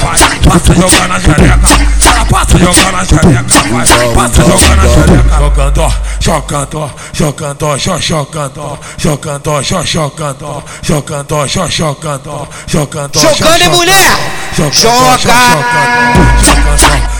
Vai, 0.00 0.18
passa 0.48 0.74
jogando 0.74 1.20
xereca. 1.20 1.68
Ela 2.06 2.24
passa 2.24 2.58
jogando 2.58 3.06
xereca. 3.06 3.44
Vai, 3.70 3.86
passa 4.14 4.42
jogando 4.42 4.84
xereca. 4.94 5.36
Jogando, 5.36 5.94
jogando, 6.26 6.90
jogando, 7.12 7.78
jogando, 7.78 8.78
jogando, 8.98 9.62
jogando, 9.62 9.62
jogando, 9.62 10.64
jogando, 10.82 11.46
jogando, 11.78 12.48
jogando. 12.66 13.62
É 13.62 13.68
mulher! 13.68 14.10
Joga! 14.56 14.72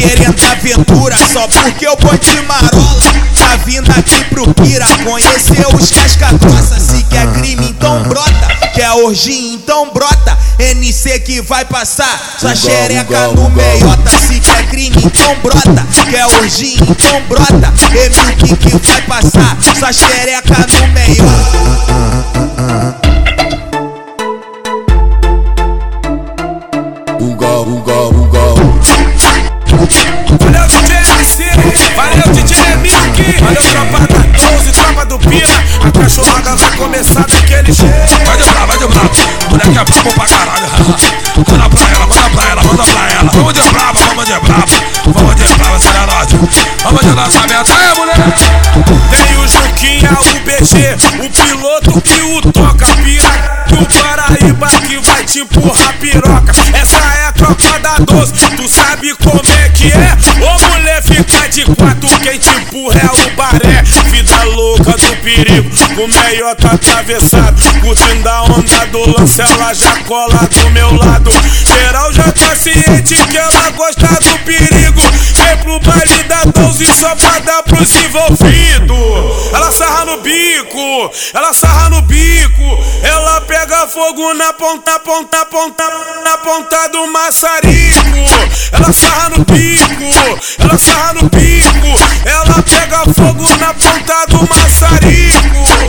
Querendo 0.00 0.42
aventura 0.46 1.16
só 1.30 1.46
porque 1.46 1.86
eu 1.86 1.94
vou 2.00 2.16
de 2.16 2.40
marola. 2.42 3.02
Tá 3.36 3.56
vindo 3.64 3.90
aqui 3.90 4.24
pro 4.24 4.52
Pira 4.54 4.86
conhecer 5.04 5.66
os 5.74 5.90
casca-grossa. 5.90 6.80
Se 6.80 7.02
quer 7.04 7.30
crime, 7.32 7.68
então 7.70 8.02
brota. 8.04 8.48
Quer 8.74 8.90
orgia, 8.92 9.54
então 9.54 9.90
brota. 9.90 10.38
NC 10.58 11.20
que 11.20 11.42
vai 11.42 11.64
passar 11.64 12.36
sua 12.38 12.54
xereca 12.54 13.28
no 13.28 13.48
meiota. 13.50 14.10
Se 14.26 14.40
quer 14.40 14.66
crime, 14.68 14.96
então 15.04 15.36
brota. 15.42 15.86
Quer 16.10 16.26
orgia, 16.26 16.78
então 16.80 17.22
brota. 17.28 17.72
Emil 17.92 18.56
que 18.56 18.70
vai 18.88 19.02
passar 19.02 19.58
sua 19.78 19.92
xereca 19.92 20.66
no 20.78 20.88
meiota. 20.88 22.99
brava, 44.40 44.66
vamos 45.06 45.34
de 45.36 45.44
brava, 45.54 45.78
será 45.78 46.06
nós. 46.06 46.28
Vamos 46.82 47.00
de 47.00 47.10
lançamento, 47.10 47.72
aí 47.72 47.94
mulher. 47.96 48.16
Tem 49.10 49.36
o 49.36 49.48
Juquinha, 49.48 50.10
o 50.12 50.40
BG, 50.44 51.24
o 51.24 51.30
piloto 51.30 52.00
que 52.00 52.22
o 52.22 52.52
toca, 52.52 52.86
piraca. 53.02 53.60
O 53.70 53.86
Paraíba 54.02 54.66
que 54.86 54.98
vai 54.98 55.24
te 55.24 55.40
empurrar 55.40 55.96
piroca. 55.98 56.52
Essa 56.74 56.96
é 56.96 57.26
a 57.26 57.32
tropa 57.32 57.78
da 57.78 57.96
12, 57.98 58.32
tu 58.56 58.68
sabe 58.68 59.14
como 59.14 59.40
é 59.64 59.68
que 59.68 59.92
é. 59.92 60.16
Ô 60.44 60.70
mulher, 60.70 61.02
fica 61.02 61.48
de 61.48 61.64
quatro, 61.64 62.08
quem 62.20 62.38
te 62.38 62.50
empurra 62.50 63.00
é 63.00 63.06
o 63.06 63.36
baré. 63.36 63.82
Vida 64.10 64.44
louca 64.44 64.79
do 65.10 65.16
perigo, 65.16 65.68
o 66.02 66.08
meiota 66.08 66.68
atravessado. 66.68 67.60
Curtindo 67.80 68.28
a 68.28 68.42
onda 68.42 68.86
do 68.86 69.18
lance, 69.18 69.40
ela 69.40 69.74
já 69.74 69.96
cola 70.04 70.48
do 70.48 70.70
meu 70.70 70.94
lado. 70.94 71.30
Geral 71.64 72.12
já 72.12 72.30
tá 72.32 72.54
ciente 72.54 73.14
que 73.14 73.36
ela 73.36 73.70
gosta 73.70 74.06
do 74.06 74.38
perigo. 74.44 75.02
Vem 75.34 75.56
pro 75.58 75.80
baile 75.80 76.22
da 76.24 76.44
12 76.44 76.86
só 76.94 77.14
pra 77.16 77.38
dar 77.40 77.62
pros 77.64 77.90
envolvidos. 77.96 79.52
Ela 79.52 79.72
sarra 79.72 80.04
no 80.04 80.18
bico, 80.18 81.12
ela 81.34 81.52
sarra 81.52 81.90
no 81.90 82.02
bico. 82.02 82.84
Ela 83.02 83.40
pega 83.42 83.88
fogo 83.88 84.32
na 84.34 84.52
ponta, 84.52 84.98
ponta, 85.00 85.44
ponta, 85.46 85.84
na 86.24 86.38
ponta 86.38 86.88
do 86.88 87.06
maçarico. 87.08 88.10
Ela 88.72 88.92
sarra 88.92 89.30
no 89.30 89.44
bico, 89.44 90.40
ela 90.58 90.78
sarra 90.78 91.14
no 91.14 91.28
bico. 91.28 92.00
Ela 92.24 92.62
pega 92.62 92.98
fogo 93.14 93.48
na 93.56 93.74
ponta 93.74 94.26
do 94.28 94.48
maçarico. 94.48 94.99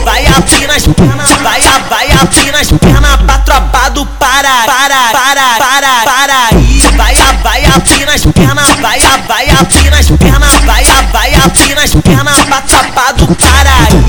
Vai 0.05 0.25
abrir 0.25 0.67
nas 0.67 0.87
pernas, 0.87 1.29
vai, 1.43 1.61
vai 1.89 2.11
abrir 2.11 2.51
nas 2.51 2.71
pernas 2.71 3.15
pra 3.21 3.37
tropa 3.39 3.89
do 3.91 4.05
para, 4.05 4.63
para, 4.65 5.11
para, 5.11 5.55
para, 5.57 6.01
para 6.03 6.47
aí. 6.51 6.81
Vai, 6.95 7.15
vai 7.43 7.65
abrir 7.65 8.05
nas 8.05 8.25
pernas, 8.25 8.69
vai, 8.79 8.99
vai 9.27 9.49
abrir 9.49 9.91
nas 9.91 10.09
pernas, 10.09 10.53
vai, 10.65 10.83
vai 11.11 11.35
abrir 11.35 11.75
nas 11.75 11.93
pernas 11.95 12.39
pra 12.45 12.61
tropa 12.61 13.13
do 13.13 13.35
para 13.35 13.71
aí. 13.71 14.01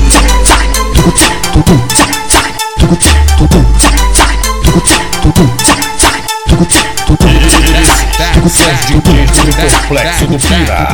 Sérgio 8.49 9.01
Dias 9.01 9.31
do 9.31 9.41
Complexo 9.81 10.27
do 10.27 10.37
Pira. 10.39 10.87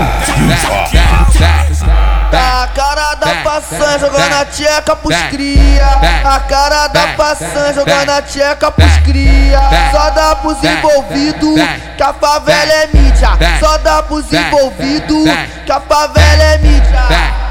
A 2.37 2.67
cara 2.67 3.15
da 3.15 3.27
façanha 3.43 3.99
jogando 3.99 4.33
a 4.33 4.45
tcheca 4.45 4.95
pros 4.95 5.15
cria. 5.29 5.85
A 6.25 6.39
cara 6.41 6.87
da 6.87 7.07
façanha 7.15 7.73
jogando 7.73 8.09
a 8.09 8.21
tcheca 8.21 8.71
pros 8.71 8.97
cria. 9.03 9.59
Só 9.91 10.09
dá 10.11 10.35
pros 10.35 10.63
envolvidos 10.63 11.59
que 11.97 12.03
a 12.03 12.13
favela 12.13 12.71
é 12.73 12.87
mídia. 12.93 13.29
Só 13.59 13.77
dá 13.79 14.03
pros 14.03 14.31
envolvidos 14.31 15.25
que 15.65 15.71
a 15.71 15.79
favela 15.79 16.43
é 16.43 16.57
mídia. 16.59 16.88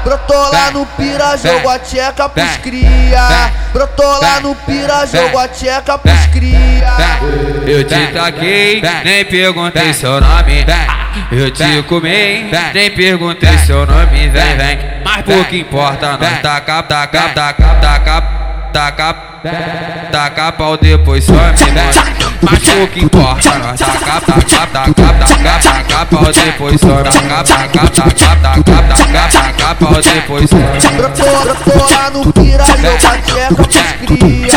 Brotou 0.09 0.51
lá 0.51 0.71
no 0.71 0.87
pira, 0.87 1.37
jogou 1.37 1.69
a 1.69 1.77
tcheca 1.77 2.27
pros 2.27 2.57
cria. 2.63 3.51
Brotou 3.71 4.19
lá 4.19 4.39
no 4.39 4.55
pira, 4.55 5.05
jogou 5.05 5.39
a 5.39 5.47
tcheca 5.47 5.99
pros 5.99 6.25
cria. 6.33 6.95
Eu 7.67 7.83
te 7.83 8.07
taquei, 8.07 8.81
nem 9.03 9.23
perguntei 9.25 9.93
seu 9.93 10.19
nome. 10.19 10.65
Eu 11.31 11.51
te 11.51 11.83
comi, 11.83 12.49
nem 12.73 12.89
perguntei 12.89 13.55
seu 13.59 13.85
nome, 13.85 14.29
vem, 14.29 14.57
vem. 14.57 14.79
Mas 15.05 15.21
pouco 15.21 15.55
importa, 15.55 16.17
nós 16.17 16.41
taca, 16.41 16.81
taca, 16.81 17.29
taca, 17.29 17.75
taca, 17.75 18.21
taca, 18.73 19.13
taca 20.11 20.51
pau 20.51 20.77
depois 20.77 21.23
some, 21.23 21.37
mano. 21.37 21.55
Mas 22.41 22.59
pouco 22.59 22.99
importa, 22.99 23.59
nós 23.59 23.79
taca, 23.79 24.21
taca, 24.21 24.67
taca, 24.67 24.93
taca, 24.93 25.59
taca 25.59 26.05
pau 26.05 26.31
depois 26.31 26.79
some. 26.79 27.03
Taca, 27.03 27.43
taca, 27.43 27.89
taca, 27.89 28.35
taca, 28.35 28.63
taca, 28.63 29.29
taca 29.31 29.75
pau 29.75 30.01
depois 30.01 30.49
brotou 30.49 31.89
lá 31.89 32.09
no 32.09 32.33
pira, 32.33 32.65
jogou 32.65 32.95
a 32.95 33.17
tcheca 33.17 33.55
pros 33.55 33.67
cria. 34.05 34.53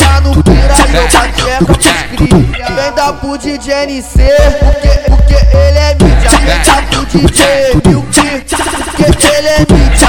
Lá 0.00 0.20
no 0.20 0.42
pira, 0.42 0.74
jogou 0.76 1.04
a 1.04 1.28
tcheca 1.28 1.64
pros 1.64 1.86
cria. 2.16 2.66
Vem 2.74 2.92
dar 2.94 3.12
pro 3.14 3.38
DJ 3.38 3.86
NC, 3.86 4.12
porque, 4.60 4.88
porque 5.06 5.34
ele 5.56 5.78
é 5.78 5.94
mídia. 5.94 6.30
Vem 6.30 6.62
dar 6.64 6.82
pro 6.90 7.06
DJ 7.06 7.40
Milk, 7.86 8.20
porque 8.96 9.26
ele 9.26 9.48
é 9.48 9.58
mídia. 9.60 10.08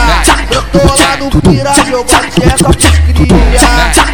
Lá 1.00 1.18
no 1.18 1.30
pira, 1.42 1.74
jogou 1.86 2.02
a 2.02 2.20
tcheca 2.28 2.64
pros 2.64 2.76
cria. 2.76 3.61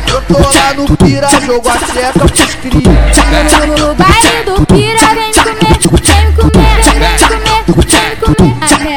Brotou 0.06 0.54
lá 0.54 0.74
no 0.74 0.98
pira, 0.98 1.28
jogou 1.46 1.72
a 1.72 1.78
tcheca 1.78 2.20
pros. 2.20 2.58
No 3.80 3.96
baile 3.96 4.44
do 4.46 4.66
Pira, 4.66 5.08
vem 5.16 5.32
comer, 5.34 5.78
vem 6.04 6.32
comer, 6.34 6.78
vem 6.84 7.16
comer, 7.28 7.64
vem 7.66 8.16
comer. 8.36 8.58
Até 8.62 8.94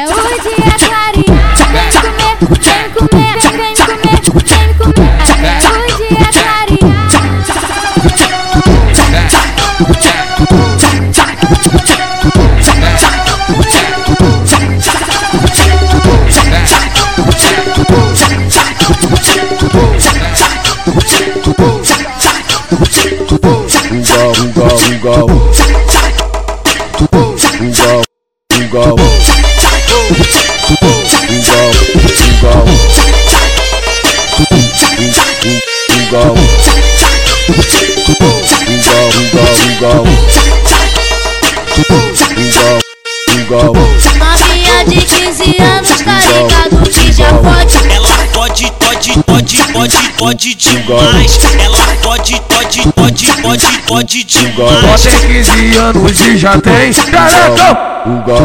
pode, 50.31 50.55
demais. 50.55 51.39
Ela 51.59 51.77
pode, 52.01 52.41
pode, 52.47 52.90
pode, 53.01 53.31
pode, 53.41 53.79
pode 53.87 54.23
demais. 54.23 55.01
Só 55.01 55.09
tem 55.09 55.43
15 55.43 55.77
anos 55.77 56.21
e 56.21 56.37
já 56.37 56.57
tem 56.59 56.93
xerecão. 56.93 57.91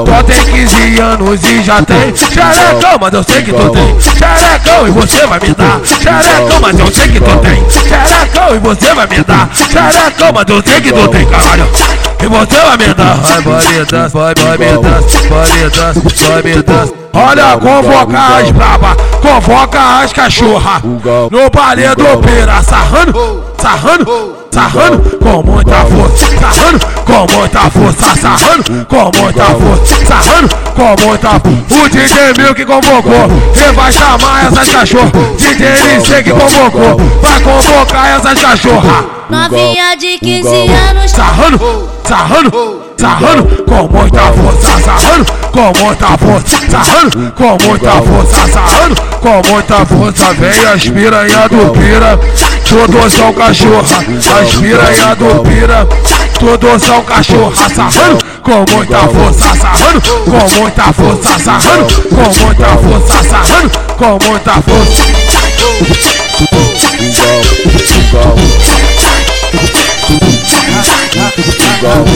Só 0.07 0.23
tem 0.23 0.45
15 0.45 1.01
anos 1.01 1.45
e 1.45 1.63
já 1.63 1.83
tem 1.83 2.17
xerecão, 2.17 2.99
mas 3.01 3.15
eu 3.15 3.23
sei 3.23 3.43
que 3.43 3.53
tu 3.53 3.71
tem 3.71 4.01
xerecão 4.01 4.89
e 4.89 4.91
você 4.91 5.27
vai 5.27 5.41
me 5.41 5.55
dar 5.55 5.81
xerecão, 5.85 6.61
mas 6.61 6.79
eu 6.79 6.93
sei 6.93 7.09
que 7.09 7.21
tu 7.21 7.39
tem 7.39 7.71
xerecão 7.71 8.55
e 8.55 8.59
você 8.59 8.95
vai 8.95 9.07
me 9.07 9.23
dar 9.23 9.51
xerecão, 9.55 10.33
mas 10.33 10.49
eu 10.49 10.63
sei 10.63 10.81
que 10.81 10.93
tu 10.93 11.09
tem, 11.09 11.27
caralho. 11.27 11.69
E 12.23 12.27
você 12.27 12.61
vai 12.61 12.77
me 12.79 12.95
dar, 12.95 13.15
vai, 13.15 13.43
vai 13.43 13.67
me 13.67 13.85
dar, 13.85 14.09
vai, 14.09 14.35
vai 14.35 14.59
me 14.59 14.83
dar, 14.83 15.01
vai 15.29 15.53
me 15.53 15.71
dar, 15.71 15.95
vai 15.95 16.43
me 16.43 16.63
dar. 16.63 17.07
Olha, 17.17 17.57
convoca 17.57 18.19
as 18.37 18.51
braba, 18.51 18.97
convoca 19.23 20.01
as 20.01 20.13
cachorra. 20.13 20.83
No 20.83 21.51
baile 21.51 21.95
do 21.95 22.19
pera, 22.19 22.63
sarrando, 22.63 23.43
sarrando, 23.59 24.37
sarrando 24.51 24.99
Com 25.19 25.43
muita 25.43 25.85
força, 25.85 26.27
sarrando 26.39 26.81
Com 27.05 27.37
muita 27.37 27.71
força, 27.71 28.21
sarrando 28.21 28.87
Com 28.87 29.23
muita 29.23 29.45
força, 29.45 30.07
sarrando 30.07 30.49
Com 30.75 31.07
muita 31.07 31.29
força. 31.29 31.85
O 31.85 31.89
DJ 31.89 32.33
Milk 32.39 32.65
convocou 32.65 33.31
E 33.55 33.73
vai 33.73 33.93
chamar 33.93 34.47
essas 34.47 34.69
cachorras 34.69 35.13
DJ 35.39 35.97
NC 35.97 36.23
que 36.23 36.31
convocou 36.31 36.97
Vai 37.23 37.41
convocar 37.41 38.17
essas 38.17 38.41
cachorras 38.41 39.05
Novinha 39.29 39.97
de 39.97 40.19
15 40.19 40.49
anos, 40.49 41.11
Sarrando, 41.11 41.91
sarrando, 42.07 42.83
sarrando 42.97 43.65
Com 43.65 43.89
muita 43.89 44.21
força, 44.21 44.81
sarrando 44.81 45.27
Com 45.51 45.73
muita 45.85 46.17
força, 46.17 46.59
sarrando 46.71 47.33
Com 47.33 47.59
muita 47.67 47.91
força, 48.03 48.49
sarrando 48.53 48.95
Com 49.21 49.43
muita 49.51 49.85
força, 49.85 50.33
vem 50.35 50.65
as 50.73 50.89
piranha 50.89 51.49
do 51.49 51.73
pira 51.73 52.17
Todos 52.69 53.13
são 53.13 53.33
cachorra. 53.33 54.05
As 54.41 54.55
piranha 54.55 55.17
do 55.17 55.43
pira 55.43 55.89
Todos 56.39 56.83
são 56.85 57.03
cachorra, 57.03 57.69
sarrando 57.69 58.25
Com 58.45 58.65
muita 58.77 58.99
força, 59.09 59.57
sarrando 59.57 60.01
Com 60.01 60.61
muita 60.61 60.93
força, 60.93 61.39
sarrando 61.41 62.03
Com 62.09 62.45
muita 62.45 62.69
força, 62.77 63.25
sarrando 63.25 63.71
Com 63.97 64.19
muita 64.29 64.53
força 64.63 65.17
Ugal, 71.17 71.33
ugal. 71.33 72.07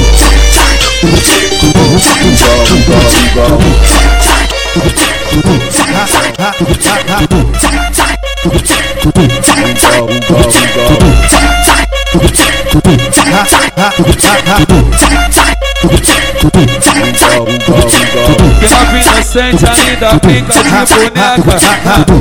Inocente 19.31 19.65
ainda 19.65 20.15
brinca 20.15 20.53
de 20.55 20.69
boneca. 20.69 21.55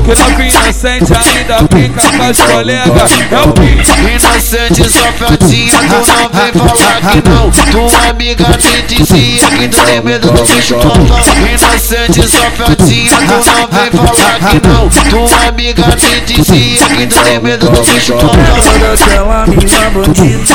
Que 0.06 0.14
novinha 0.22 0.50
inocente 0.50 1.12
ainda 1.12 1.58
brinca 1.64 2.02
com 2.02 2.22
as 2.22 2.38
colegas. 2.40 3.12
É 3.32 3.42
o 3.42 3.52
que? 3.52 3.80
Inocente, 4.14 4.90
só 4.92 5.12
fadinha, 5.14 5.80
tu 5.80 5.86
não 5.88 6.30
vem 6.30 6.52
falar 6.54 7.02
que 7.10 7.22
não. 7.28 7.50
Tua 7.72 8.10
amiga 8.12 8.46
me 8.50 8.82
dizia 8.84 9.48
que 9.48 9.68
tu 9.70 9.82
tem 9.86 10.02
medo 10.02 10.32
do 10.32 10.44
bicho 10.44 10.76
papão. 10.76 11.04
Inocente, 11.50 12.28
só 12.28 12.46
fadinha, 12.52 13.18
tu 13.18 13.26
não 13.26 13.68
vem 13.72 13.90
falar 13.90 14.40
que 14.52 14.60
não. 14.68 14.90
Tua 15.10 15.48
amiga 15.48 15.84
me 15.88 16.22
dizia 16.28 16.86
que 16.86 17.08
tu 17.08 17.20
tem 17.24 17.40
medo 17.40 17.70
do 17.72 17.82
bicho 17.92 18.14
papão. 18.14 18.38
Daquela 18.80 19.48
mina 19.48 19.90
bandida, 19.90 20.54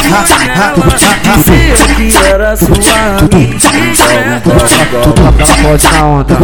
ela 0.55 0.87
dizia 1.35 1.75
que 1.97 2.17
era 2.29 2.57
sua 2.57 2.69
amiga. 3.19 3.59
Ela 5.35 5.57
pode 5.63 5.87
na 5.93 6.07
onda, 6.07 6.44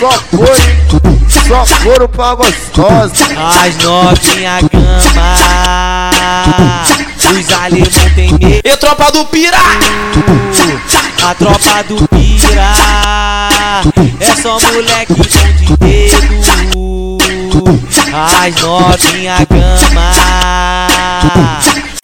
Só 0.00 0.10
couro? 0.30 0.50
Só 1.46 1.64
couro 1.82 2.08
pra 2.08 2.34
gostosa. 2.34 3.24
As 3.36 3.76
novinha 3.76 4.60
gama 4.72 6.10
Os 7.30 7.52
alemão 7.52 8.10
tem 8.14 8.32
medo 8.32 8.62
E 8.64 8.76
tropa 8.76 9.12
do 9.12 9.24
pira 9.26 9.58
A 11.22 11.34
tropa 11.34 11.84
do 11.84 12.08
pira 12.08 12.74
É 14.20 14.42
só 14.42 14.58
moleque 14.60 15.14
bom 15.14 15.52
de 15.58 15.83
As 18.26 18.54
novinha 18.62 19.36
gama. 19.50 20.12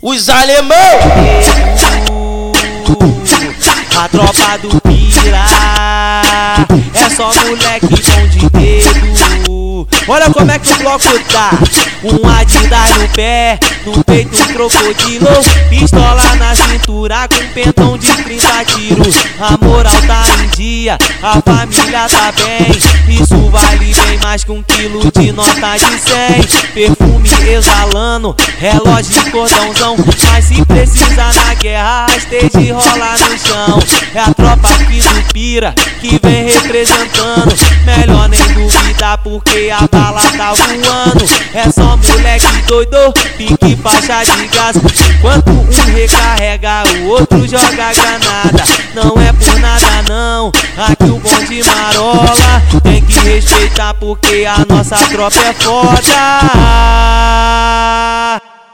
Os 0.02 0.28
alemão. 0.28 0.76
A 3.98 4.08
tropa 4.08 4.58
do 4.58 4.80
pira. 4.82 5.46
É 6.94 7.10
só 7.10 7.32
moleque 7.34 7.86
bom 7.86 8.26
de 8.28 8.50
dedo 8.50 9.59
Olha 10.10 10.28
como 10.28 10.50
é 10.50 10.58
que 10.58 10.72
o 10.72 10.76
bloco 10.78 11.06
tá. 11.32 11.50
Um 12.02 12.28
Adidas 12.28 12.98
no 12.98 13.08
pé 13.10 13.60
No 13.86 14.02
peito 14.02 14.42
um 14.42 14.46
crocodilo. 14.48 15.28
Pistola 15.68 16.34
na 16.34 16.52
cintura 16.52 17.28
Com 17.28 17.46
pentão 17.54 17.96
de 17.96 18.08
30 18.08 18.64
tiros. 18.64 19.14
A 19.38 19.64
moral 19.64 19.92
tá 20.08 20.24
em 20.42 20.48
dia 20.56 20.98
A 21.22 21.40
família 21.40 22.08
tá 22.08 22.32
bem. 22.32 23.14
Isso 23.14 23.50
vale 23.50 23.78
bem 23.78 24.18
mais 24.20 24.42
que 24.42 24.50
um 24.50 24.64
quilo 24.64 25.00
de 25.12 25.30
nota 25.30 25.76
de 25.78 26.00
100 26.00 26.72
Perfume 26.74 27.30
exalando 27.48 28.34
Relógio 28.58 29.22
de 29.22 29.30
cordãozão. 29.30 29.94
Mas 30.32 30.44
se 30.46 30.64
precisar 30.64 31.32
na 31.34 31.54
guerra 31.54 32.06
Stage 32.16 32.72
rola 32.72 33.12
no 33.12 33.38
chão. 33.38 33.78
É 34.12 34.18
a 34.18 34.34
tropa 34.34 34.68
aqui 34.74 35.00
do 35.00 35.22
Que 36.00 36.18
vem 36.20 36.46
representando. 36.46 37.54
Melhor 37.84 38.28
nem 38.28 38.40
duvidar 38.54 39.18
porque 39.18 39.70
a 39.70 39.99
bala 40.00 40.20
tá 40.36 40.54
voando. 40.54 41.24
É 41.52 41.70
só 41.70 41.96
moleque 41.96 42.62
doido, 42.66 43.12
pique 43.36 43.76
faixa 43.76 44.24
de 44.24 44.46
gás. 44.48 44.76
Enquanto 44.76 45.50
um 45.50 45.92
recarrega, 45.92 46.84
o 47.00 47.08
outro 47.08 47.46
joga 47.46 47.92
granada. 47.92 48.64
Não 48.94 49.20
é 49.20 49.32
por 49.32 49.60
nada 49.60 50.02
não, 50.08 50.52
aqui 50.76 51.04
o 51.04 51.18
bonde 51.18 51.62
marola. 51.64 52.62
Tem 52.82 53.02
que 53.02 53.18
respeitar 53.20 53.94
porque 53.94 54.46
a 54.46 54.64
nossa 54.68 54.96
tropa 54.96 55.40
é 55.40 55.52
foda. 55.52 56.00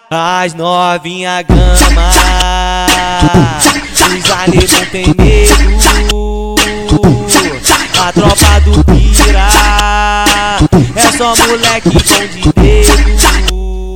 As 0.09 0.55
novinha 0.55 1.43
gama 1.43 2.11
Os 4.07 4.31
alemão 4.31 4.87
tem 4.93 5.07
medo. 5.19 6.55
A 7.99 8.13
tropa 8.13 8.36
moleque 11.47 11.91
bom 11.91 12.27
de 12.29 12.43
dedo 12.61 13.95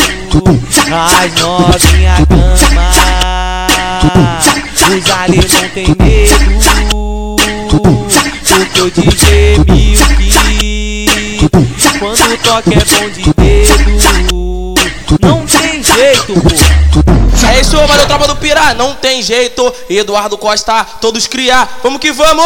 As 0.93 1.35
novinha 1.41 2.17
gama 2.29 2.91
Os 4.89 5.11
alemão 5.11 5.69
tem 5.75 5.89
medo 5.99 7.37
Porque 8.49 8.81
o 8.81 8.91
DJ 8.91 9.59
Milk 9.67 10.31
Quando 11.99 12.37
toca 12.43 12.71
é 12.71 12.85
bom 13.01 13.09
de 13.11 13.25
dedo 13.35 14.75
Não 15.21 15.47
tem 15.47 15.83
jeito, 15.83 16.35
pô 16.35 16.49
É 17.49 17.61
isso, 17.61 17.77
valeu, 17.77 18.07
tropa 18.07 18.29
do 18.29 18.37
Pirá, 18.37 18.75
não 18.75 18.95
tem 18.95 19.23
jeito. 19.23 19.75
Eduardo 19.89 20.39
Costa, 20.39 20.85
todos 21.01 21.27
criar, 21.27 21.81
vamos 21.83 21.99
que 22.01 22.13
vamos! 22.13 22.45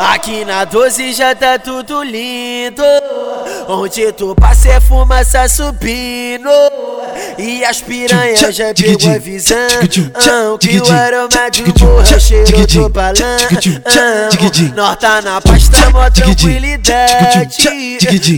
Aqui 0.00 0.44
na 0.44 0.64
12 0.64 1.12
já 1.12 1.36
tá 1.36 1.56
tudo 1.56 2.02
lindo. 2.02 2.82
Onde 3.70 4.10
tu 4.12 4.34
passa 4.34 4.70
é 4.70 4.80
fumaça 4.80 5.46
subindo. 5.46 6.48
E 7.36 7.62
as 7.66 7.82
piranhas 7.82 8.56
já 8.56 8.72
pegou 8.72 9.14
a 9.14 9.18
visão. 9.18 9.58
Que 10.58 10.80
o 10.80 10.90
aroma 10.90 11.28
do 11.50 11.84
morro 11.84 12.00
é 12.00 12.18
cheiro 12.18 12.66
do 12.66 12.88
balão. 12.88 13.36
Nós 14.74 14.96
tá 14.96 15.20
na 15.20 15.38
pasta, 15.42 15.90
mó 15.90 16.08
tranquilidade. 16.08 17.58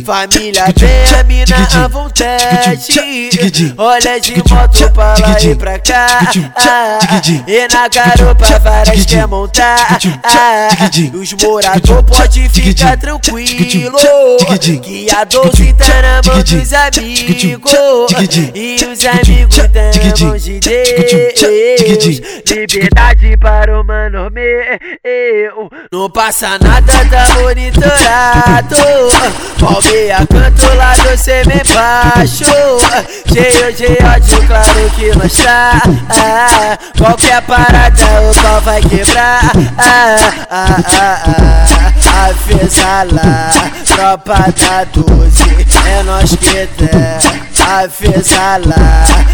Família 0.05 0.65
bem, 0.77 1.21
a 1.21 1.23
mina 1.23 1.85
à 1.85 1.87
vontade. 1.87 3.31
Olha 3.79 4.21
de 4.21 4.35
moto 4.37 4.93
pra 4.93 5.15
lá 5.17 5.41
e 5.41 5.55
pra 5.55 5.79
cá. 5.79 6.33
E 7.47 7.69
na 7.73 7.87
garupa 7.87 8.59
várias 8.59 9.07
quer 9.07 9.29
montar. 9.29 9.97
Os 11.15 11.33
morador 11.35 12.03
pode 12.03 12.49
ficar 12.49 12.99
tranquilo 12.99 13.97
Que 14.83 15.09
a 15.15 15.20
doce 15.25 15.73
tá 15.75 16.03
na 16.03 16.21
mão 16.25 16.43
dos 16.43 16.73
amigos 16.73 17.43
E 18.55 18.77
os 18.85 19.05
amigos 19.05 19.57
tá 19.57 19.67
na 19.67 20.27
mão 20.27 20.37
de 20.37 20.61
Deus 20.61 22.21
Liberdade 22.49 23.37
para 23.37 23.81
o 23.81 23.85
mano 23.85 24.31
meu 24.31 25.71
Não 25.93 26.11
passa 26.11 26.59
nada, 26.59 26.93
tá 27.11 27.35
monitorado 27.35 28.77
Palmeia 29.59 30.27
canto 30.27 30.75
lá 30.77 30.95
do 30.95 31.17
semi 31.19 31.63
baixo 31.75 32.45
Cheio 33.33 33.73
de 33.73 33.87
ódio, 34.05 34.47
claro 34.47 34.91
que 34.97 35.15
não 35.17 35.27
está 35.27 35.83
Qualquer 36.97 37.43
parada 37.43 38.05
o 38.23 38.43
pau 38.43 38.61
vai 38.63 38.81
quebrar 38.81 39.53
ah, 39.79 40.17
ah, 40.51 40.77
ah, 40.87 41.61
tropa 43.85 44.35
da 44.35 44.85
doze, 45.11 45.67
é 45.87 46.03
nós 46.03 46.31
que 46.31 46.67
tem. 46.67 46.89
A 47.67 47.89
fezala, 47.89 48.75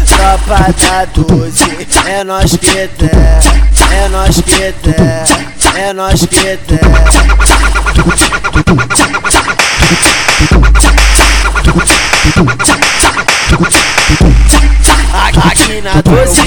tropa 0.05 0.73
da 0.73 1.05
doze, 1.05 1.87
é 2.05 2.23
nós 2.23 2.51
que 2.51 2.87
tem, 2.87 3.09
é 3.91 4.09
nós 4.09 4.41
que 4.41 4.73
tem, 4.73 5.81
é 5.81 5.93
nós 5.93 6.25
que 6.25 6.57
tem. 6.57 6.79
Aqui 15.17 15.81
na 15.81 15.93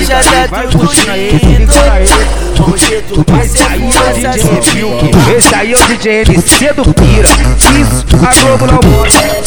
já 0.05 0.21
tá 0.49 0.63
tudo 0.71 0.93
lindo 0.93 1.73
Esse 5.37 5.55
aí 5.55 5.73
é 5.73 5.77
o 5.77 5.87
DJ 5.87 6.23
MC 6.23 6.73
do 6.73 6.95
Pira 6.95 7.29
a 8.23 8.35
Globo 8.41 8.67
não 8.67 8.81
mostra 8.91 9.41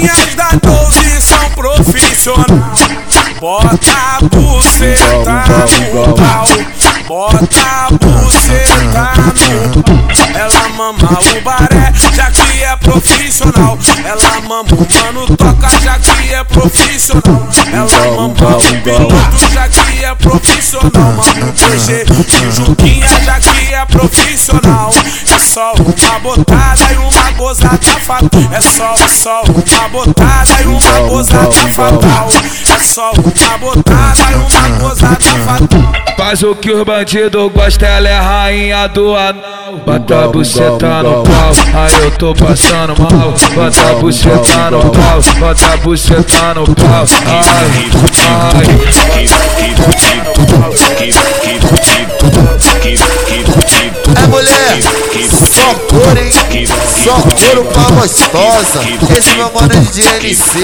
Juquinhas 0.00 0.34
da 0.34 0.50
12 0.62 1.20
são 1.20 1.50
profissionais. 1.50 3.09
Bota 3.40 3.70
a 3.72 4.20
buceta 4.20 5.32
no 5.94 6.14
pau. 6.14 6.46
Bota 7.08 7.46
a 7.64 7.88
buceta 7.90 9.12
no 9.72 9.82
pau. 9.82 10.20
Ela 10.34 10.68
mama 10.76 11.18
o 11.18 11.40
baré, 11.40 11.90
já 12.14 12.30
que 12.30 12.62
é 12.62 12.76
profissional. 12.76 13.78
Ela 14.04 14.40
mama 14.42 14.68
o 14.72 15.14
mano 15.14 15.36
toca, 15.36 15.70
já 15.82 15.98
que 15.98 16.34
é 16.34 16.44
profissional. 16.44 17.48
Ela 17.72 18.10
mama 18.14 18.56
o 18.56 18.82
piloto, 18.82 19.54
já 19.54 19.68
que 19.70 20.04
é 20.04 20.14
profissional. 20.14 20.90
Mama 20.92 21.22
o 21.22 21.52
PG 21.54 22.04
e 22.46 22.50
Juquinha, 22.52 23.08
já 23.24 23.40
que 23.40 23.74
é 23.74 23.84
profissional. 23.86 24.92
É 25.34 25.38
só 25.38 25.72
uma 25.72 26.18
botada 26.20 26.92
e 26.92 26.96
uma 26.96 27.30
gozada 27.38 28.00
fatal. 28.04 28.28
É 28.52 28.60
só, 28.60 28.94
só 29.08 29.42
uma 29.44 29.88
botada 29.88 30.62
e 30.62 30.66
uma 30.66 31.08
gozada 31.08 31.70
fatal. 31.70 32.28
É 32.80 32.82
só 32.82 33.12
uma 33.12 33.58
botada 33.58 34.22
e 34.30 34.34
uma 34.36 34.78
gozada 34.78 35.16
fatal. 35.20 35.92
Faz 36.16 36.42
o 36.42 36.54
que 36.54 36.72
os 36.72 36.82
bandidos 36.82 37.52
gostam, 37.52 37.86
ela 37.86 38.08
é 38.08 38.18
rainha 38.18 38.86
do 38.88 39.14
anal. 39.14 39.76
Bota 39.84 40.24
a 40.24 40.28
buceta 40.28 41.02
no 41.02 41.22
pau, 41.22 41.52
aí 41.74 42.04
eu 42.04 42.10
tô 42.12 42.34
passando 42.34 42.94
mal. 42.98 43.34
Bota 43.54 43.90
a 43.90 43.94
buceta 43.96 44.70
no 44.70 44.80
pau, 44.90 45.20
bota 45.38 45.66
a 45.66 45.76
buceta 45.76 46.54
no 46.54 46.74
pau. 46.74 47.04
Ai, 47.26 47.90
É 54.16 54.26
mulher, 54.26 54.80
só 54.82 55.74
couro, 55.88 56.18
hein? 56.18 56.66
Só 57.04 57.12
couro 57.12 57.64
pra 57.66 57.82
gostosa. 57.94 58.80
Esse 59.16 59.34
meu 59.36 59.50
mano 59.52 59.72
é 59.72 59.80
de 59.92 60.02
NC, 60.02 60.58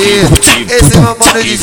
esse 0.71 0.99
meu 0.99 1.17
mano 1.19 1.39
é 1.39 1.43
de 1.43 1.57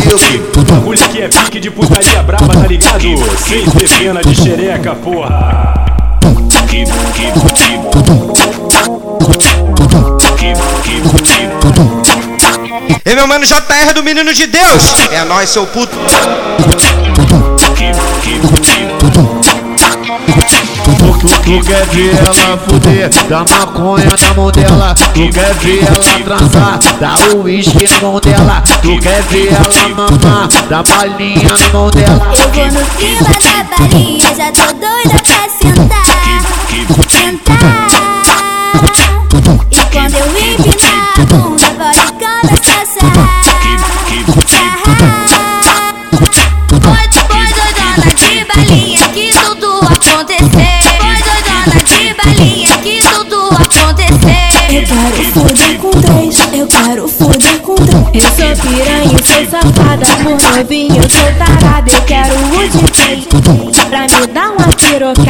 Milk. 0.00 0.58
O 0.58 0.64
bagulho 0.64 1.04
aqui 1.04 1.22
é 1.22 1.28
pique 1.28 1.60
de 1.60 1.70
putaria 1.70 2.22
braba, 2.22 2.48
tá 2.48 2.66
ligado? 2.66 3.00
Sem 3.00 3.64
ter 3.64 3.88
pena 3.98 4.20
de 4.22 4.34
xereca, 4.34 4.94
porra. 4.94 5.84
E 13.04 13.14
meu 13.14 13.26
mano 13.26 13.46
JR 13.46 13.94
do 13.94 14.02
Menino 14.02 14.34
de 14.34 14.46
Deus. 14.46 14.82
É 15.10 15.24
nóis, 15.24 15.48
seu 15.48 15.66
puto. 15.66 15.96
Tu 21.26 21.60
quer 21.60 21.86
ver 21.86 22.14
ela 22.18 22.56
fuder, 22.58 23.10
dá 23.28 23.38
maconha 23.38 24.06
na 24.06 24.34
mão 24.34 24.50
dela. 24.50 24.94
Tu 25.14 25.30
quer 25.30 25.54
ver 25.54 25.84
ela 25.84 26.24
transar, 26.24 26.78
dá 27.00 27.14
o 27.34 27.42
uísque 27.42 27.88
na 27.88 28.00
mão 28.00 28.20
dela. 28.20 28.62
Tu 28.82 28.98
quer 29.00 29.22
ver 29.22 29.52
ela 29.52 29.88
mamar, 29.88 30.48
dá 30.68 30.82
balinha 30.82 31.48
na 31.48 31.68
mão 31.72 31.90
dela. 31.90 32.32
Eu 32.36 32.48
vou 32.52 32.66
no 32.66 32.86
fila 32.96 33.30
da 33.40 33.64
balinha, 33.78 34.34
já 34.34 34.52
tô 34.52 34.66
doida 34.72 35.18
pra 35.22 35.48
sentar. 35.48 36.06
Sentar. 37.10 37.86
E 39.70 39.76
quando 39.92 40.14
eu 40.14 40.26
empinar 40.26 41.14
a 41.16 41.24
bunda, 41.24 41.68
pode 41.78 42.06
começar. 42.12 43.06
Pode, 46.68 47.18
pode, 47.28 47.54
dona 47.96 48.10
de 48.14 48.44
balinha, 48.44 49.08
que 49.08 49.32
tudo 49.32 49.80
acontecer. 49.80 50.75
Quero 54.86 55.32
foder 55.32 55.78
com 55.78 55.90
três, 55.90 56.38
eu 56.52 56.66
quero 56.66 57.08
foder 57.08 57.58
com 57.60 57.74
três. 57.74 58.04
Eu 58.14 58.22
sou 58.22 58.70
piranha, 58.70 59.12
eu 59.12 59.24
sou 59.24 59.44
safada, 59.50 60.06
por 60.22 60.38
novinho 60.56 60.96
eu 60.96 61.10
sou 61.10 61.32
tarada. 61.38 61.90
Eu 61.90 62.02
quero 62.02 62.34
o 62.34 62.68
de 62.68 62.78
três, 62.92 63.24
pra 63.88 64.02
me 64.02 64.26
dar 64.28 64.50
uma 64.50 64.68
piroca. 64.68 65.22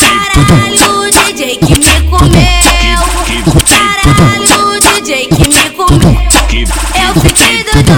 Caralho, 0.00 1.10
DJ 1.10 1.56
que 1.56 1.74
me 1.78 2.00
comeu. 2.10 3.00
Caralho, 3.68 4.60
DJ 4.80 5.26
que 5.26 5.48
me 5.48 5.70
comeu. 5.70 6.20
Eu 6.52 7.10
fiquei 7.20 7.64
doidona 7.64 7.89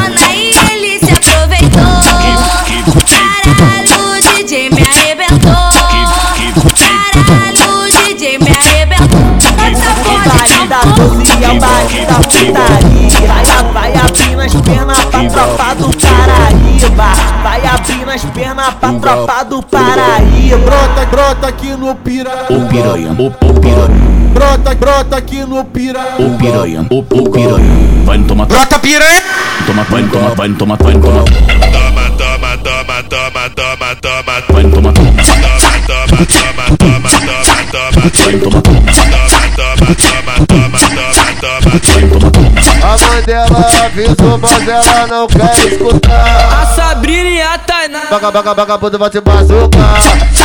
é 11.90 12.07
da 12.07 12.14
putaria 12.14 13.27
Vai, 13.27 13.73
vai 13.73 13.95
abrindo 13.97 14.40
as 14.40 14.55
pernas 14.55 15.05
pra 15.05 15.25
tropa 15.29 15.75
do 15.75 15.90
Paraíba 15.97 17.12
Vai 17.42 17.66
abrindo 17.66 18.11
as 18.11 18.25
pernas 18.25 18.75
pra 18.75 18.92
tropa 18.95 19.45
do 19.45 19.62
Paraíba 19.62 20.59
Brota, 20.59 21.07
brota 21.07 21.49
aqui 21.49 21.71
no 21.77 21.95
pira. 21.95 22.47
O 22.51 22.68
piranha, 22.68 23.12
o, 23.18 23.27
o 23.27 23.61
piranha, 23.61 24.12
Brota, 24.33 24.75
brota 24.75 25.16
aqui 25.16 25.45
no 25.45 25.64
pira. 25.64 26.01
o 26.18 26.37
piranha, 26.38 26.87
o, 26.90 26.99
o 26.99 27.31
piranha. 27.31 28.05
Vai 28.05 28.18
tomar. 28.21 28.47
Brota 28.47 28.79
piranha! 28.79 29.23
Toma, 29.66 29.85
vai 29.85 30.03
tomar, 30.05 30.35
vai 30.35 30.49
tomar, 30.51 30.77
vai 30.83 30.95
tomar. 30.95 31.25
Toma, 31.25 32.11
toma, 32.18 32.59
toma, 32.59 33.03
toma, 33.09 33.51
toma, 33.51 33.97
toma. 33.97 34.45
Vai 34.51 34.64
tomar, 34.71 34.92
toma. 34.92 35.12
Toma, 35.12 35.47
toma, 35.92 36.77
toma, 36.77 37.11
toma, 37.11 37.11
toma, 37.11 37.90
Vai 37.90 38.38
tomar, 38.38 38.62
toma. 38.62 38.83
toma, 38.83 38.92
toma, 38.92 39.33
toma, 39.57 39.95
toma, 39.97 40.47
toma, 40.47 40.79
toma. 40.79 41.22
A 41.45 42.97
mãe 43.05 43.23
dela 43.27 43.67
avisou, 43.85 44.39
mas 44.39 44.69
ela 44.69 45.07
não 45.09 45.27
quer 45.27 45.73
escutar. 45.73 46.63
A 46.63 46.67
Sabrina 46.67 47.29
e 47.31 47.43
a 47.43 47.59
Tainá. 47.59 48.03
Baga, 48.09 48.31
baga, 48.31 48.55
vagabundo 48.55 48.97
vai 48.97 49.11
se 49.11 49.21
bazuca. 49.21 49.79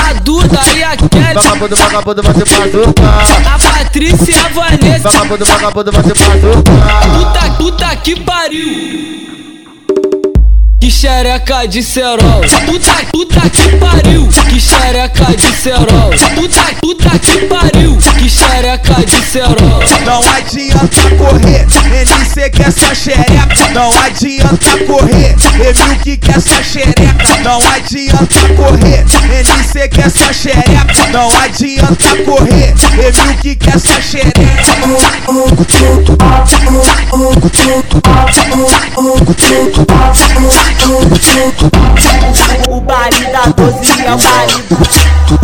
A 0.09 0.13
Duda 0.21 0.59
e 0.75 0.83
a 0.83 0.97
Kelly. 0.97 1.33
Vagabundo, 1.35 1.75
vagabundo 1.75 2.23
vai 2.23 2.33
se 2.33 2.45
bazuca. 2.45 3.03
A 3.53 3.59
Patrícia 3.59 4.33
e 4.33 4.39
a 4.39 4.47
Vanessa. 4.49 5.09
Vagabundo, 5.11 5.45
vagabundo 5.45 5.91
vai 5.91 6.03
se 6.03 6.13
bazuca. 6.15 6.71
Puta, 7.13 7.51
puta 7.57 7.95
que 7.97 8.19
pariu. 8.21 9.27
Que 10.87 10.91
xereca 10.91 11.67
de 11.67 11.83
cerol. 11.83 12.39
Puta, 12.65 12.93
puta 13.11 13.49
que 13.49 13.75
pariu. 13.75 14.25
Que 14.47 14.57
xereca 14.57 15.25
de 15.35 15.53
cerol. 15.61 16.11
Puta, 16.33 16.63
puta 16.79 17.19
que 17.19 17.39
pariu. 17.47 17.97
Que 18.17 18.29
xereca 18.29 18.95
de 19.05 19.21
cerol. 19.29 19.83
Não 20.05 20.21
adianta 20.31 21.01
correr, 21.17 21.67
NC 21.91 22.49
quer 22.51 22.71
sua 22.71 22.95
xereca. 22.95 23.73
Não 23.73 23.91
adianta 23.99 24.77
correr, 24.85 25.35
Emil 25.59 25.99
que 26.05 26.15
quer 26.15 26.39
sua 26.39 26.63
xereca. 26.63 27.03
Não 27.43 27.59
adianta 27.75 28.39
correr, 28.55 29.03
NC 29.43 29.89
quer 29.89 30.09
sua 30.09 30.31
xereca. 30.31 31.11
Não 31.11 31.29
adianta 31.41 32.15
correr, 32.23 32.73
Emil 32.93 33.37
que 33.41 33.55
quer 33.57 33.77
sua 33.77 34.01
xereca. 34.01 34.37
O 42.69 42.81
baile 42.81 43.25
da 43.31 43.43
doce 43.47 44.01
é 44.01 44.13
o 44.13 44.17
baile 44.17 44.63
Ela 45.29 45.36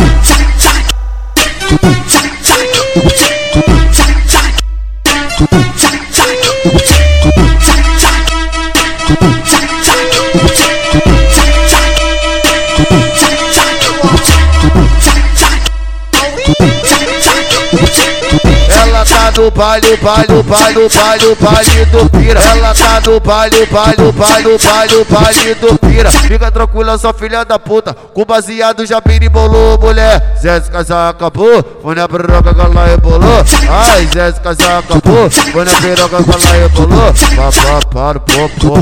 baile, 19.55 19.97
baile, 19.97 20.43
baile, 20.43 20.89
baile, 20.89 21.35
baile 21.39 21.85
do 21.85 22.09
pira. 22.09 22.39
Ela 22.39 22.73
tá 22.73 23.01
no 23.05 23.19
baile, 23.19 23.65
baile, 23.65 24.11
baile, 24.11 24.57
baile, 24.57 25.05
baile 25.09 25.55
do 25.55 25.79
pira. 25.79 26.11
Fica 26.11 26.51
tranquila, 26.51 26.97
sua 26.97 27.13
filha 27.13 27.43
da 27.43 27.57
puta. 27.57 27.93
Com 28.13 28.25
baseado 28.25 28.85
já 28.85 29.01
piribolou, 29.01 29.79
mulher. 29.79 30.37
Jéssica 30.41 30.83
já 30.83 31.09
acabou. 31.09 31.63
Foi 31.81 31.95
na 31.95 32.07
piroca 32.07 32.53
que 32.53 32.61
ela 32.61 32.85
rebolou. 32.85 33.45
Ai, 33.69 34.07
Jéssica 34.13 34.55
já 34.59 34.79
acabou. 34.79 35.29
Foi 35.29 35.65
na 35.65 35.71
piroca 35.71 36.23
que 36.23 36.31
ela 36.31 36.53
rebolou. 36.53 37.13
Papá, 37.35 37.87
para, 37.91 38.19
pô, 38.19 38.49
pô. 38.59 38.73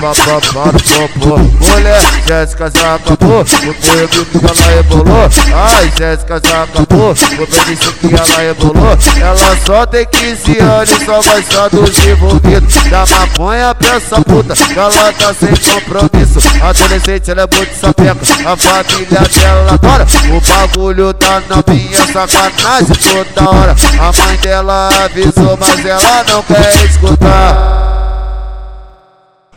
Papá, 0.00 0.40
para, 0.52 0.72
pô, 0.72 1.20
pô. 1.20 1.38
Mulher, 1.38 2.02
Jéssica 2.26 2.70
já 2.74 2.94
acabou. 2.96 3.44
Foi 3.44 3.74
pro 3.74 4.26
que 4.26 4.38
ela 4.38 4.76
rebolou. 4.76 5.30
Ai, 5.54 5.92
Jéssica 5.96 6.40
já 6.44 6.62
acabou. 6.64 7.14
Foi 7.14 7.46
pra 7.46 7.72
isso 7.72 7.92
que 7.94 8.14
ela 8.14 8.40
rebolou. 8.40 8.98
Ela 9.20 9.56
só 9.64 9.86
tem 9.86 10.00
tem 10.00 10.06
15 10.20 10.58
anos 10.60 10.90
só 11.06 11.22
gosta 11.22 11.70
dos 11.70 12.06
envolvidos. 12.06 12.74
Da 12.90 13.06
maconha 13.06 13.74
pra 13.74 13.96
essa 13.96 14.20
puta, 14.20 14.52
ela 14.76 15.12
tá 15.14 15.32
sem 15.32 15.48
compromisso. 15.48 16.38
Adolescente, 16.62 17.30
ela 17.30 17.48
é 17.50 17.56
muito 17.56 17.74
sapeca, 17.74 18.18
a 18.44 18.56
família 18.56 19.20
dela 19.20 19.72
adora. 19.72 20.06
O 20.30 20.40
bagulho 20.46 21.14
tá 21.14 21.42
na 21.48 21.64
minha 21.72 22.06
sacanagem 22.12 22.96
toda 23.34 23.50
hora. 23.50 23.74
A 23.98 24.26
mãe 24.26 24.36
dela 24.42 24.90
avisou, 25.04 25.58
mas 25.58 25.86
ela 25.86 26.24
não 26.28 26.42
quer 26.42 26.84
escutar. 26.84 27.89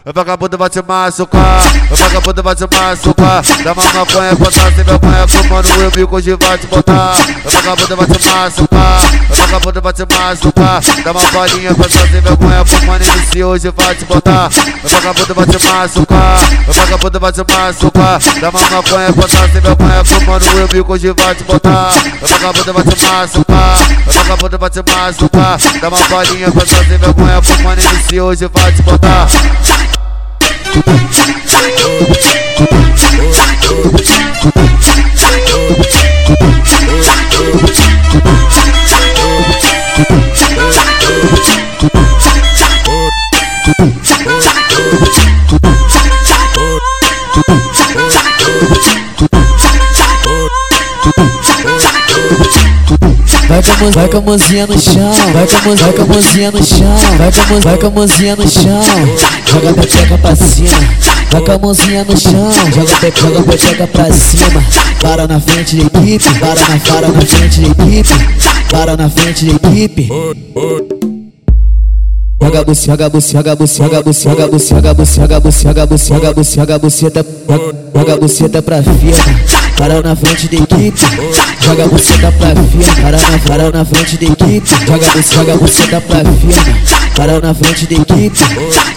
Vagabundo 0.06 0.58
vai 0.58 0.70
te 0.70 0.82
machucar, 0.86 1.62
o 1.89 1.96
vagabundo 1.96 2.44
vai 2.44 2.54
te 2.54 2.63
machucar. 2.63 3.42
Dá 3.63 3.72
uma 3.72 3.84
maconha, 3.84 4.36
botar 4.36 4.70
sem 4.74 4.84
vergonha, 4.84 5.28
fumando 5.30 5.88
o 5.88 5.92
bico 5.92 6.22
de 6.22 6.36
vai 6.36 6.58
te 6.58 6.68
botar. 6.68 7.13
O 7.46 7.50
vagabundo 7.50 7.96
vai 7.96 8.06
te 8.08 8.28
machucar, 8.28 9.02
o 9.30 9.34
vagabundo 9.34 9.82
vai 9.82 9.94
te 9.94 10.02
machucar. 10.02 10.82
Dá 11.06 11.12
uma 11.12 11.22
bolinha, 11.32 11.74
botar 11.74 11.89
sem 11.89 12.20
vergonha, 12.20 12.66
fumando 12.66 13.02
MC 13.02 13.44
hoje 13.46 13.72
vai 13.72 13.96
te 13.96 14.04
botar. 14.04 14.50
O 14.84 14.89
vagabundo 14.89 15.34
vai 15.36 15.46
te 15.46 15.66
machucar, 15.66 16.39
o 16.68 16.74
vagabundo 16.74 17.20
vai 17.22 17.32
te 17.32 17.46
machucar. 17.50 18.20
Dá 18.42 18.50
uma 18.50 18.60
maconha, 18.60 19.12
botar 19.13 19.50
sem 19.54 19.62
vergonha, 19.62 20.04
fumando 20.04 20.63
o 20.63 20.68
bico 20.68 21.00
de 21.00 21.13
vai 21.13 21.34
te 21.34 21.44
botar. 21.46 21.94
O 22.22 22.28
vagabundo 22.28 22.74
vai 22.74 22.84
te 22.84 23.06
machucar, 23.06 23.78
o 24.06 24.12
vagabundo 24.12 24.60
vai 24.60 24.70
te 24.70 24.84
machucar. 24.84 25.58
Dá 25.80 25.88
uma 25.88 25.98
bolinha, 26.10 26.52
botar 26.52 26.84
sem 26.84 26.98
vergonha, 26.98 27.42
fumando 27.42 27.80
MC 27.80 28.20
hoje 28.20 28.50
vai 28.54 28.72
te 28.74 28.82
botar. 28.82 29.30
Boom. 30.74 31.04
Vai 53.54 53.62
com, 53.62 53.92
vai 53.92 54.08
com 54.10 54.18
a 54.18 54.22
mãozinha 54.22 54.66
no 54.66 54.80
chão, 54.80 55.13
vai 55.32 55.46
com, 55.46 55.76
vai 55.76 55.94
com 55.94 56.02
a 56.02 56.06
mãozinha 56.08 56.52
no 56.52 56.63
chão, 56.63 56.98
vai 57.20 57.32
com, 57.32 57.60
vai 57.60 57.78
com 57.78 57.86
a 57.86 57.89
mãozinha 57.92 58.36
no 58.36 58.50
chão, 58.50 58.82
joga 59.46 59.70
a 59.70 59.74
peteca 59.76 60.18
pra 60.18 60.36
cima, 60.36 60.80
vai 61.32 61.42
com 61.42 61.52
a 61.52 61.58
mãozinha 61.60 62.04
no 62.04 62.18
chão, 62.18 62.52
joga 62.74 62.92
a 62.92 63.00
pe- 63.00 63.13
joga 63.22 63.44
peteca 63.44 63.86
pra 63.88 64.12
cima, 64.12 64.63
para 65.00 65.28
na 65.28 65.39
frente 65.39 65.76
da 65.76 65.84
equipe, 65.84 66.39
para 66.39 66.56
na, 66.62 66.80
para 66.80 67.08
na 67.10 67.22
frente 67.22 67.62
da 67.62 67.68
equipe, 67.68 68.13
para 68.72 68.98
na 68.98 69.10
frente 69.12 69.46
da 69.46 69.70
equipe. 69.70 71.12
Joga 72.43 72.62
buceta, 72.62 72.91
joga 72.97 73.10
buceta, 73.10 73.43
joga 73.43 73.56
buceta, 73.56 73.88
joga 73.88 74.01
buceta, 74.03 74.75
joga 74.75 74.93
buceta, 74.93 75.21
joga 75.23 75.39
buceta, 75.39 75.69
joga 75.69 75.93
buceta, 75.93 76.13
joga 76.13 76.27
a 76.27 76.36
buceta, 76.36 76.60
joga 76.60 76.73
a 76.73 76.77
buceta, 76.77 77.25
joga 77.95 78.13
a 78.13 78.17
buceta 78.17 78.62
pra 78.62 78.84
firma. 78.84 79.63
Para 79.77 80.01
na 80.01 80.15
frente 80.15 80.47
da 80.49 80.58
equipe, 80.58 80.99
joga 81.62 81.84
a 81.86 81.88
buceta 81.88 82.32
pra 82.34 82.49
firma. 82.49 82.95
Para 83.01 83.17
na, 83.17 83.39
para 83.39 83.71
na 83.71 83.86
frente 83.86 84.17
da 84.17 84.25
equipe, 84.25 84.69
joga 84.86 85.08
buceta, 85.08 85.36
joga 85.36 85.53
a 85.53 85.58
buceta 85.58 86.01
pra 86.01 86.17
firma. 86.19 87.03
Para 87.15 87.39
na 87.39 87.53
frente 87.53 87.88
da 87.88 87.95
equipe, 87.95 88.39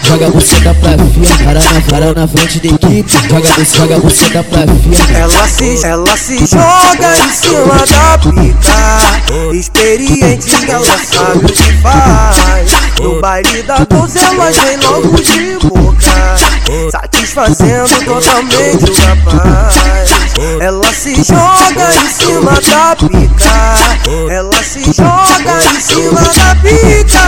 joga 0.03 0.27
a 0.27 0.29
buceta 0.29 0.73
pra 0.75 0.91
firma. 0.97 1.37
Para 1.45 1.63
na, 1.63 1.81
para 1.81 2.13
na 2.13 2.27
frente 2.27 2.59
da 2.59 2.67
equipe, 2.67 3.11
joga 3.29 3.49
buceta, 3.49 3.77
joga 3.77 3.95
a 3.95 3.99
buceta 3.99 4.43
pra 4.43 4.59
firma. 4.67 5.17
Ela 5.17 5.47
se, 5.47 5.85
ela 5.85 6.17
se 6.17 6.37
joga 6.45 7.17
em 7.17 7.31
cima 7.31 7.85
da 7.87 8.17
pica 8.17 9.17
Experiente, 9.53 10.69
ela 10.69 10.85
sabe 10.85 11.45
o 11.45 11.49
que 11.49 11.73
faz 11.81 12.71
No 13.01 13.19
baile 13.37 13.63
da 13.63 13.77
doze 13.85 14.17
ela 14.19 14.51
vem 14.51 14.77
logo 14.77 15.15
de 15.21 15.57
boca. 15.67 16.37
Satisfazendo 16.91 18.05
totalmente 18.05 18.91
o 18.91 18.95
rapaz. 18.95 19.75
Ela 20.59 20.93
se 20.93 21.15
joga 21.15 21.93
em 21.93 22.09
cima 22.09 22.51
da 22.51 22.95
pica. 22.95 24.31
Ela 24.31 24.63
se 24.63 24.83
joga 24.85 25.59
em 25.71 25.79
cima 25.79 26.21
da 26.21 26.55
pica. 26.55 27.25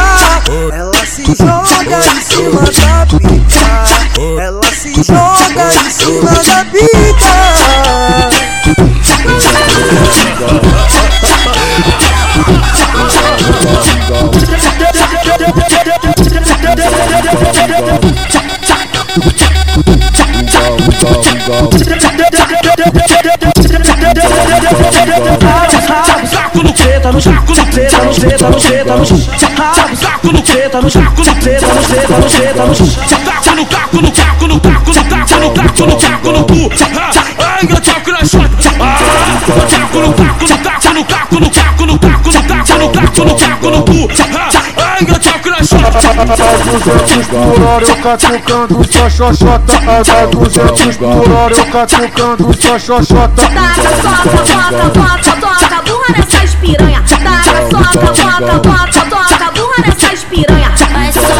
Ela 0.73 1.05
se 1.05 1.25
joga 1.25 1.99
em 1.99 2.21
cima 2.21 2.61
da 2.61 3.05
pica. 3.05 4.41
Ela 4.41 4.73
se 4.73 4.93
joga 5.03 5.73
em 5.73 5.91
cima 5.91 6.31
da 6.31 6.65
pica 6.65 7.58
Saco 26.29 26.63
no 26.63 26.73
preta, 26.73 27.11
no 27.11 27.19
saco 27.19 27.55
no 27.55 27.65
preta, 27.65 28.03
no 28.03 28.13
preta, 28.13 28.49
no 28.49 28.59
preta, 28.59 28.97
no 28.97 29.05
saco, 29.05 30.31
no 30.31 30.43
preta, 30.43 30.81
no 30.81 30.89
saco 30.89 31.23
no 31.23 31.35
preta, 31.39 31.67
no 31.67 31.81
preta, 31.81 32.17
no 32.19 32.27
preta, 32.27 32.65
no 32.65 32.75
saco 32.75 33.39
no 33.59 33.65
caco, 33.65 34.01
no 34.01 34.11
caco, 34.11 34.47
no 34.47 34.59
caco, 34.61 34.93
no 34.93 35.03
caco, 35.03 35.39
no 35.39 35.53
caco, 35.53 35.85
no 35.85 35.97
caco, 35.97 36.31
no 36.31 36.45
cu. 36.45 36.69
Ai, 37.39 37.67
eu 37.69 37.81
toco 37.81 38.11
na 38.11 38.19
chota. 38.19 38.69
Ah, 38.79 38.97
Caco 39.69 39.99
no 39.99 40.13
caco, 40.13 40.47
no 40.47 40.57
caco, 40.57 40.93
no 40.93 41.03
caco, 41.03 41.39
no 41.39 41.49
caco, 41.49 41.85
no 41.85 41.99
caco, 41.99 42.31
no 42.31 42.43
caco, 42.47 42.77
no 42.77 42.89
caco, 42.89 43.25
no 43.25 43.35
caco, 43.35 43.69
no 43.69 43.83
cu. 43.83 44.07
Ai, 44.77 45.05
eu 45.07 45.19
toco 45.19 45.49
na 45.49 45.58
200 45.99 47.27
por 47.27 47.63
hora 47.63 47.85
eu 47.85 47.95
catucando 47.97 48.83
só 48.89 49.09
xoxota 49.09 49.73
A 49.77 50.25
200 50.25 50.97
por 50.97 51.31
hora 51.31 51.55
eu 51.55 51.65
catucando 51.65 52.53
só 52.53 52.79
xoxota 52.79 53.41
Taca, 53.49 53.89
soca, 54.01 54.37
bota, 54.47 54.99
bota, 54.99 55.31
toca, 55.41 55.81
burra 55.81 56.05
nessas 56.17 56.55
piranha. 56.55 57.01
Taca, 57.01 57.69
soca, 57.69 58.07
bota, 58.07 58.69
bota, 58.69 59.01
toca, 59.09 59.51
burra 59.51 59.83
nessas 59.85 60.23
piranha. 60.23 60.71
Vai 60.93 61.11
soca, 61.11 61.33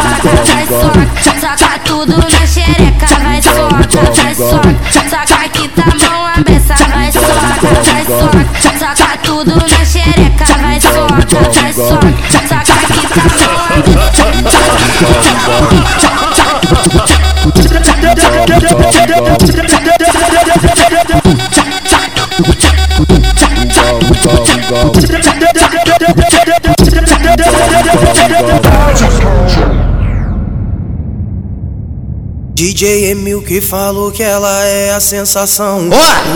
vai 0.44 0.66
soca, 0.66 1.56
soca 1.56 1.78
tudo 1.84 2.16
na 2.18 2.46
xereca, 2.46 3.06
vai 3.22 3.42
soca, 3.42 4.22
vai 4.22 4.34
soca, 4.34 4.76
soca 5.08 5.48
que 5.48 5.68
tá 5.68 5.84
mão 5.86 6.26
a 6.26 6.40
beça, 6.42 6.74
vai 6.74 7.12
soca, 7.12 7.26
vai 7.84 8.04
soca, 8.04 8.96
soca 8.96 9.18
tudo 9.22 9.54
na 9.56 9.84
xereca, 9.84 10.44
vai 10.60 10.80
soca, 10.80 11.60
vai 11.60 11.72
soca, 11.72 12.12
tá 12.48 12.64
mão 12.64 12.69
Go, 15.00 15.06
go, 15.06 15.40
go, 15.46 16.84
go. 28.04 28.19
DJ 32.60 33.06
Emil 33.12 33.40
que 33.40 33.58
falou 33.58 34.12
que 34.12 34.22
ela 34.22 34.62
é 34.66 34.92
a 34.92 35.00
sensação. 35.00 35.88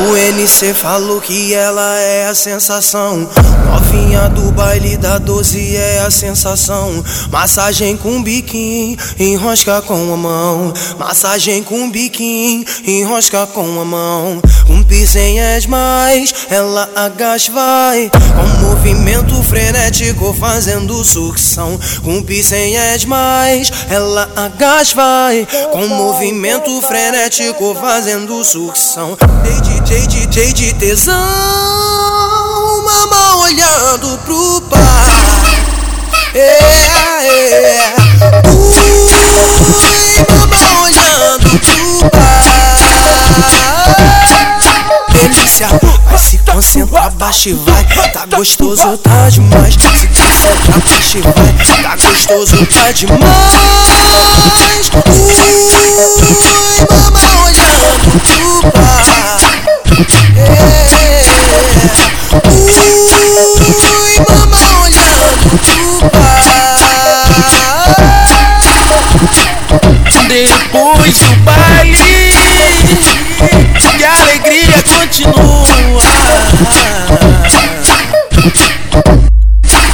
O 0.09 0.17
NC 0.17 0.73
falou 0.73 1.21
que 1.21 1.53
ela 1.53 1.99
é 1.99 2.27
a 2.29 2.35
sensação. 2.35 3.29
Novinha 3.67 4.31
do 4.31 4.51
baile 4.53 4.97
da 4.97 5.19
12 5.19 5.77
é 5.77 6.01
a 6.01 6.11
sensação. 6.11 7.05
Massagem 7.31 7.95
com 7.97 8.23
biquinho, 8.23 8.97
enrosca 9.19 9.83
com 9.83 10.15
a 10.15 10.17
mão. 10.17 10.73
Massagem 10.99 11.63
com 11.63 11.91
biquinho, 11.91 12.65
enrosca 12.87 13.47
com 13.47 13.81
a 13.81 13.85
mão. 13.85 14.41
Um 14.69 14.83
pisem 14.83 15.41
és 15.41 15.67
mais, 15.67 16.33
ela 16.51 16.89
agacha 16.97 17.53
vai. 17.53 18.11
Com 18.11 18.67
movimento 18.67 19.43
frenético 19.43 20.33
fazendo 20.33 21.05
sucção. 21.05 21.79
Com 22.03 22.23
pisem 22.23 22.77
és 22.77 23.05
mais, 23.05 23.71
ela 23.91 24.31
agacha 24.35 24.97
vai. 24.97 25.47
Com 25.71 25.87
movimento 26.15 26.81
frenético 26.83 27.75
fazendo 27.75 28.45
sucção. 28.45 29.19
DJ, 29.43 30.07
DJ 30.07 30.53
de 30.53 30.73
tesão, 30.75 31.13
mama 32.85 33.39
olhando 33.39 34.17
pro 34.19 34.61
pai. 34.71 34.79
É, 36.33 36.39
é. 36.39 37.93
Ui, 38.49 40.25
mama 40.31 40.83
olhando 40.83 41.51
pro 41.59 42.09
pai. 42.11 44.14
Delícia, 45.55 45.69
vai 46.05 46.19
se 46.19 46.39
concentrar, 46.39 47.13
baixa 47.13 47.51
e 47.51 47.55
vai. 47.55 47.85
Tá 48.13 48.27
gostoso, 48.27 48.99
tá 48.99 49.29
demais. 49.31 49.75
Se 49.75 50.09
concentrar, 50.09 50.81
baixa 50.81 51.19
e 51.19 51.23
vai. 51.23 51.33
Tá 51.83 51.97
gostoso, 51.97 52.67
tá 52.67 52.91
demais. 52.91 53.21
Ui, 54.97 55.21
mama 56.91 57.21
olhando 57.45 58.19
pro 58.21 58.73
pai. 58.73 59.05
É. 60.37 60.51
Ui, 62.33 62.51
mama 62.51 62.54
continua. 75.15 76.03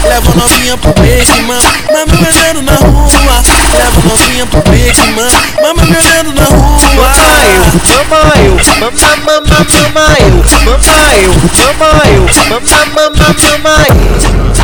Levo 0.09 0.35
novinha 0.35 0.77
pro 0.79 0.93
beijo, 0.95 1.35
mama, 1.43 1.63
mama 1.93 2.07
me 2.07 2.27
olhando 2.27 2.63
na 2.63 2.73
rua. 2.77 3.43
Levo 3.79 4.09
novinha 4.09 4.47
pro 4.47 4.63
beijo, 4.71 5.05
mama, 5.15 5.31
mama 5.63 5.83
me 5.85 5.97
olhando 5.97 6.33
na 6.33 6.45
rua. 6.45 6.81
Mama 6.97 7.13
eu, 7.47 7.65
mama 8.09 8.33
eu, 8.39 8.55
mama, 8.81 8.97
mama, 9.27 9.41
mama 9.45 10.17
eu, 10.21 10.37
mama 10.65 10.93
eu, 11.17 11.33
mama 11.59 12.03
eu, 12.09 12.23
mama, 12.49 12.71
mama, 12.95 13.35
mama 13.63 13.87
eu. 13.89 14.60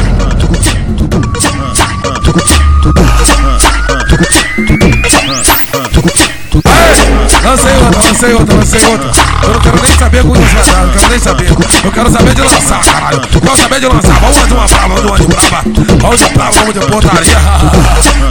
Lancei 8.16 8.32
outra, 8.32 8.56
lancei 8.56 8.86
outra. 8.86 9.10
Eu 9.42 9.52
não 9.52 9.60
quero 9.60 9.82
nem 9.82 9.92
saber 9.92 10.22
vai 10.22 10.64
dar, 10.64 10.86
não 10.86 10.92
quero 10.94 11.08
nem 11.10 11.18
saber. 11.18 11.50
Eu 11.84 11.92
quero 11.92 12.10
saber 12.10 12.34
de 12.34 12.40
lançar, 12.40 12.80
caralho. 12.80 13.20
Eu 13.30 13.40
quero 13.42 13.56
saber 13.58 13.80
de 13.80 13.86
lançar. 13.86 14.20
Vamos 14.20 14.38
fazer 14.38 14.54
uma 14.54 14.66
brava, 14.66 14.94
vamos 14.94 15.20
de 15.20 15.26
brava. 15.26 15.62
Vamos 16.00 16.18
de 16.18 16.28
brava, 16.30 16.50
vamos 16.52 16.72
de 16.72 16.80
portaria. 16.80 17.36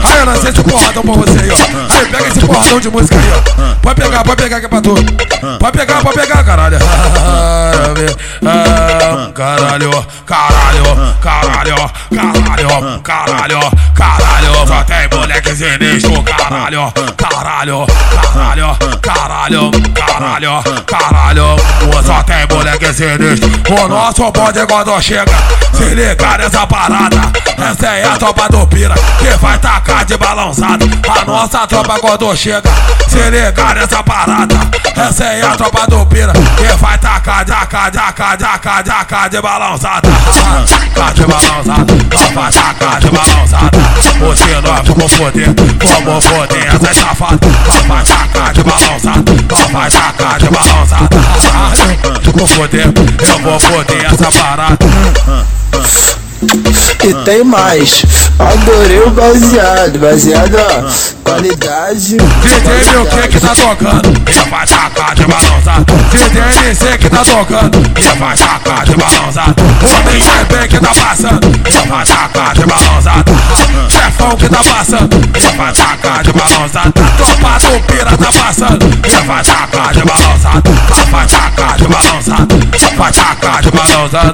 Aí 0.03 0.19
eu 0.19 0.25
lancei 0.25 0.49
esse 0.49 0.63
porradão 0.63 1.03
pra 1.03 1.13
você 1.13 1.39
aí, 1.39 1.51
ó. 1.51 1.95
Aí 1.95 2.05
pega 2.07 2.27
esse 2.29 2.39
porradão 2.39 2.79
de 2.79 2.89
música 2.89 3.15
aí, 3.15 3.31
ó. 3.31 3.75
Pode 3.83 4.01
pegar, 4.01 4.23
pode 4.23 4.41
pegar 4.41 4.57
aqui 4.57 4.67
pra 4.67 4.81
tu. 4.81 4.95
Pode 5.59 5.77
pegar, 5.77 6.01
pode 6.01 6.15
pegar, 6.17 6.43
caralho. 6.43 6.79
Ah, 8.47 8.84
Caralho, 9.35 9.91
caralho, 10.25 11.15
caralho, 11.19 11.75
caralho, 12.09 13.01
caralho, 13.01 13.59
caralho. 13.93 14.65
Só 14.65 14.81
tem 14.85 15.09
moleque 15.11 15.53
sinistro, 15.53 16.23
caralho, 16.23 16.93
caralho, 17.17 17.85
caralho, 18.33 18.77
caralho, 19.01 19.71
caralho, 19.93 20.63
caralho. 20.85 21.55
Só 22.05 22.23
tem 22.23 22.47
moleque 22.49 22.93
sinistro. 22.93 23.51
O 23.77 23.87
nosso 23.89 24.31
bonde 24.31 24.65
quando 24.67 25.01
chega, 25.01 25.33
se 25.73 25.93
liga 25.93 26.37
nessa 26.37 26.65
parada. 26.65 27.33
Essa 27.57 27.87
é 27.87 28.05
a 28.05 28.17
tropa 28.17 28.47
do 28.49 28.65
Pira, 28.67 28.95
que 29.19 29.37
vai 29.37 29.57
tacar 29.59 30.05
de 30.05 30.17
balançada. 30.17 30.85
A 31.09 31.25
nossa 31.25 31.67
tropa 31.67 31.99
quando 31.99 32.33
chega, 32.37 32.69
se 33.09 33.29
liga 33.29 33.73
nessa 33.73 34.01
parada. 34.01 34.55
Essa 34.95 35.25
é 35.25 35.41
a 35.41 35.57
tropa 35.57 35.87
do 35.87 36.05
Pira, 36.05 36.31
que 36.31 36.73
vai 36.77 36.97
tacar, 36.97 37.43
tacar, 37.45 37.91
tacar, 37.91 38.37
tacar, 38.37 38.83
tacar 38.83 39.24
de 39.29 39.41
balançada. 39.41 40.09
Tacar 40.93 41.13
de 41.13 41.25
balançada, 41.25 41.93
não 42.11 42.33
vai 42.33 42.51
tacar 42.51 42.99
de 42.99 43.09
balançada. 43.09 43.77
Você 44.19 44.61
nós 44.61 44.87
vamos 44.87 45.13
foder, 45.13 45.53
vamos 46.03 46.25
foder 46.25 46.75
essas 46.75 46.97
safadas. 46.97 47.39
Não 47.67 47.87
vai 47.87 48.03
tacar 48.03 48.53
de 48.53 48.63
balançada, 48.63 49.31
não 49.49 49.67
vai 49.69 49.89
tacar 49.89 50.39
de 50.39 50.49
balançada. 50.49 51.09
Vou 52.33 52.47
foder, 52.47 52.85
eu 52.85 53.39
vou 53.39 53.59
foder 53.59 54.05
essa 54.05 54.31
parada. 54.31 54.77
E 57.05 57.13
tem 57.23 57.43
mais, 57.43 58.03
adorei 58.39 58.99
o 59.01 59.11
baseado, 59.11 59.99
baseado 59.99 60.55
ó, 60.57 61.23
qualidade. 61.23 62.17
DJ 62.17 62.91
meu 62.91 63.05
que 63.05 63.27
que 63.27 63.39
tá 63.39 63.53
tocando, 63.55 64.11
e 64.27 64.49
vai 64.49 64.65
tacar 64.65 65.13
de 65.13 65.25
balançada. 65.25 65.85
DJ 66.09 66.71
NC 66.71 66.97
que 66.97 67.07
tá 67.07 67.23
tocando, 67.23 67.77
e 67.95 68.19
vai 68.19 68.35
tacar 68.35 68.85
de 68.85 68.95
balançada. 68.95 69.55
O 69.83 70.09
DJ 70.09 70.67
que 70.67 70.79
tá 70.79 70.89
passando, 70.95 71.61
e 71.67 71.87
vai 71.87 72.05
tacar 72.07 72.55
de 72.55 72.65
balançada. 72.65 73.31
Chefão 73.87 74.37
que 74.37 74.49
tá 74.49 74.63
passando, 74.63 75.15
e 75.37 75.57
vai 75.57 75.73
tacar 75.73 76.23
de 76.23 76.33
balançada. 76.33 76.91
Tropa 77.17 77.59
do 77.59 77.83
Pira 77.85 78.17
tá 78.17 78.31
passando, 78.31 78.85
e 79.05 79.27
vai 79.27 79.43
tacar 79.43 79.93
de 79.93 80.03
balançada. 80.03 80.71
Vai 81.11 81.27
tacar 81.27 81.77
de 81.77 81.87
balançada, 81.87 82.55
vai 82.97 83.11
tacar 83.11 83.61
de 83.61 83.69
balançada 83.69 84.33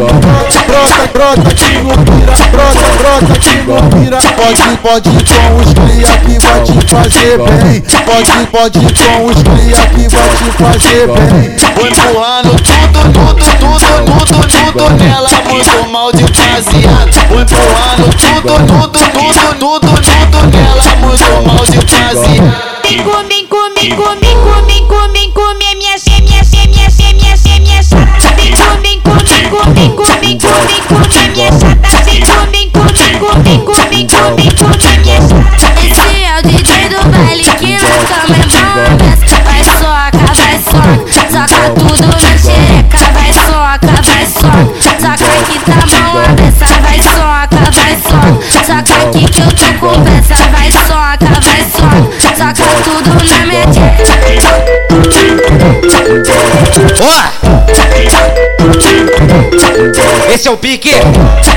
Brota, 0.00 1.06
brota, 1.12 1.54
que 1.54 1.76
no 1.76 1.90
pira, 1.90 2.32
brota, 2.50 2.86
brota, 2.96 3.34
no 3.66 3.80
pira. 3.90 4.18
Pode, 4.34 4.62
pode 4.78 5.10
com 5.10 5.56
os 5.56 5.74
cria 5.74 6.16
que 6.20 6.38
vai 6.38 6.62
te 6.62 6.72
fazer 6.88 7.36
bem. 7.36 7.82
Pode, 8.06 8.32
pode 8.46 8.80
com 8.80 9.26
os 9.26 9.42
cria 9.42 9.82
que 9.88 10.08
vai 10.08 10.28
te 10.30 10.46
fazer 10.56 11.06
bem. 11.06 11.54
Vou 11.76 11.86
empurrando 11.86 12.56
tudo, 12.62 13.00
tudo, 13.12 13.44
tudo, 13.58 13.90
tudo, 14.16 14.40
tudo 14.72 14.90
nela, 15.04 15.28
muito 15.50 15.90
mal 15.90 16.10
de 16.12 16.22
baseado. 16.22 17.28
Vou 17.28 17.40
empurrando 17.42 18.08
tudo, 18.16 18.54
tudo, 18.66 18.88
tudo, 18.88 19.52
tudo, 19.58 19.88
tudo 20.00 20.38
nela, 20.56 20.84
muito 21.02 21.28
mal 21.46 21.62
de 21.66 21.76
baseado. 21.76 22.70
Vem 22.88 22.98
comer, 23.04 23.46
comer, 23.48 23.94
comer, 23.96 24.19
comer, 33.20 33.58
comer, 33.58 34.06
comer 34.08 34.98
minha 35.00 35.20
chata. 35.20 35.68
Esse 35.84 36.08
é 36.24 36.38
o 36.38 36.42
DJ 36.42 36.88
do 36.88 37.00
baile 37.10 37.44
que 37.44 37.72
na 37.72 37.76
é 37.76 37.78
bom. 37.78 38.96
Desce, 38.96 39.34
Vai 39.44 39.62
soca, 39.64 40.24
vai 40.34 40.56
soca, 40.58 41.04
soca 41.30 41.62
tudo 41.74 42.06
na 42.06 42.34
xereca. 42.38 42.98
Vai 43.12 43.32
soca, 43.32 43.92
vai 44.02 44.24
soca, 44.26 44.64
soca 44.98 45.26
aqui 45.40 45.56
tá 45.58 45.78
bom 45.86 46.18
a 46.18 46.32
beça. 46.32 46.68
Vai 46.80 46.98
soca, 47.02 47.60
vai 47.72 47.94
soca, 48.00 48.40
soca 48.64 48.94
aqui 49.08 49.22
que 49.26 49.40
eu 49.40 49.50
tô 49.52 49.68
com 49.78 49.94
peça. 50.02 50.36
Vai 50.50 50.70
soca, 50.72 51.30
vai 51.44 51.62
soca, 51.70 52.08
soca 52.36 52.64
tudo 52.84 53.10
na 53.10 53.46
minha 53.46 53.64
Esse 60.32 60.46
é 60.46 60.50
o 60.50 60.56
pique. 60.56 60.90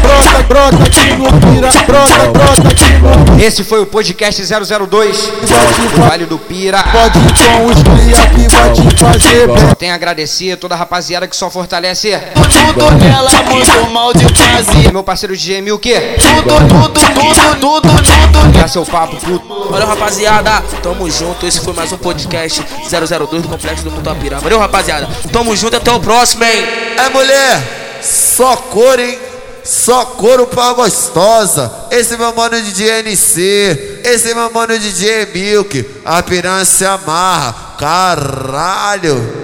Brota, 0.01 0.43
brota, 0.47 0.77
pira, 0.77 1.69
brota, 1.85 2.31
brota, 2.31 3.33
no 3.35 3.41
Esse 3.41 3.63
foi 3.63 3.79
o 3.81 3.85
podcast 3.85 4.41
002 4.41 5.17
do 5.27 6.01
Vale 6.01 6.25
do 6.25 6.39
Pira. 6.39 6.83
Pode 6.83 7.19
com 7.19 7.65
os 7.65 7.83
cria 7.83 8.27
que 8.27 8.55
vai 8.55 8.71
te 8.71 8.99
fazer 8.99 9.47
bem. 9.47 9.75
Tenho 9.77 9.91
a 9.91 9.95
agradecer 9.95 10.53
a 10.53 10.57
toda 10.57 10.73
a 10.73 10.77
rapaziada 10.77 11.27
que 11.27 11.35
só 11.35 11.51
fortalece. 11.51 12.17
Tudo 12.33 12.91
nela, 12.97 13.29
muito 13.43 13.91
mal 13.91 14.11
de 14.11 14.25
baseado. 14.25 14.91
Meu 14.91 15.03
parceiro 15.03 15.37
DJ 15.37 15.61
Milk. 15.61 15.89
Tudo, 15.89 16.55
tudo, 16.67 16.89
tudo, 16.89 17.59
tudo, 17.59 17.91
tudo. 17.91 18.59
Dá 18.59 18.67
seu 18.67 18.85
papo, 18.85 19.15
puto. 19.17 19.69
Valeu, 19.69 19.87
rapaziada. 19.87 20.63
Tamo 20.81 21.09
junto. 21.11 21.45
Esse 21.45 21.61
foi 21.61 21.73
mais 21.73 21.91
um 21.91 21.97
podcast 21.97 22.65
002 22.89 23.43
do 23.43 23.47
Complexo 23.47 23.83
do 23.83 23.91
Mutapirá. 23.91 24.39
Valeu, 24.39 24.57
rapaziada. 24.57 25.07
Tamo 25.31 25.55
junto. 25.55 25.77
Até 25.77 25.91
o 25.91 25.99
próximo, 25.99 26.43
hein? 26.43 26.65
É 26.97 27.09
mulher, 27.09 27.82
só 28.03 28.55
cor, 28.55 28.99
hein? 28.99 29.17
Só 29.63 30.05
couro 30.05 30.45
pra 30.47 30.73
gostosa. 30.73 31.71
Esse 31.89 32.15
é 32.15 32.17
meu 32.17 32.33
mano 32.33 32.61
DJ 32.61 33.01
NC. 33.03 34.01
Esse 34.03 34.31
é 34.31 34.33
meu 34.33 34.51
mano 34.51 34.77
DJ 34.77 35.27
Milk. 35.33 36.01
A 36.03 36.21
piranha 36.21 36.65
se 36.65 36.85
amarra. 36.85 37.75
Caralho. 37.79 39.42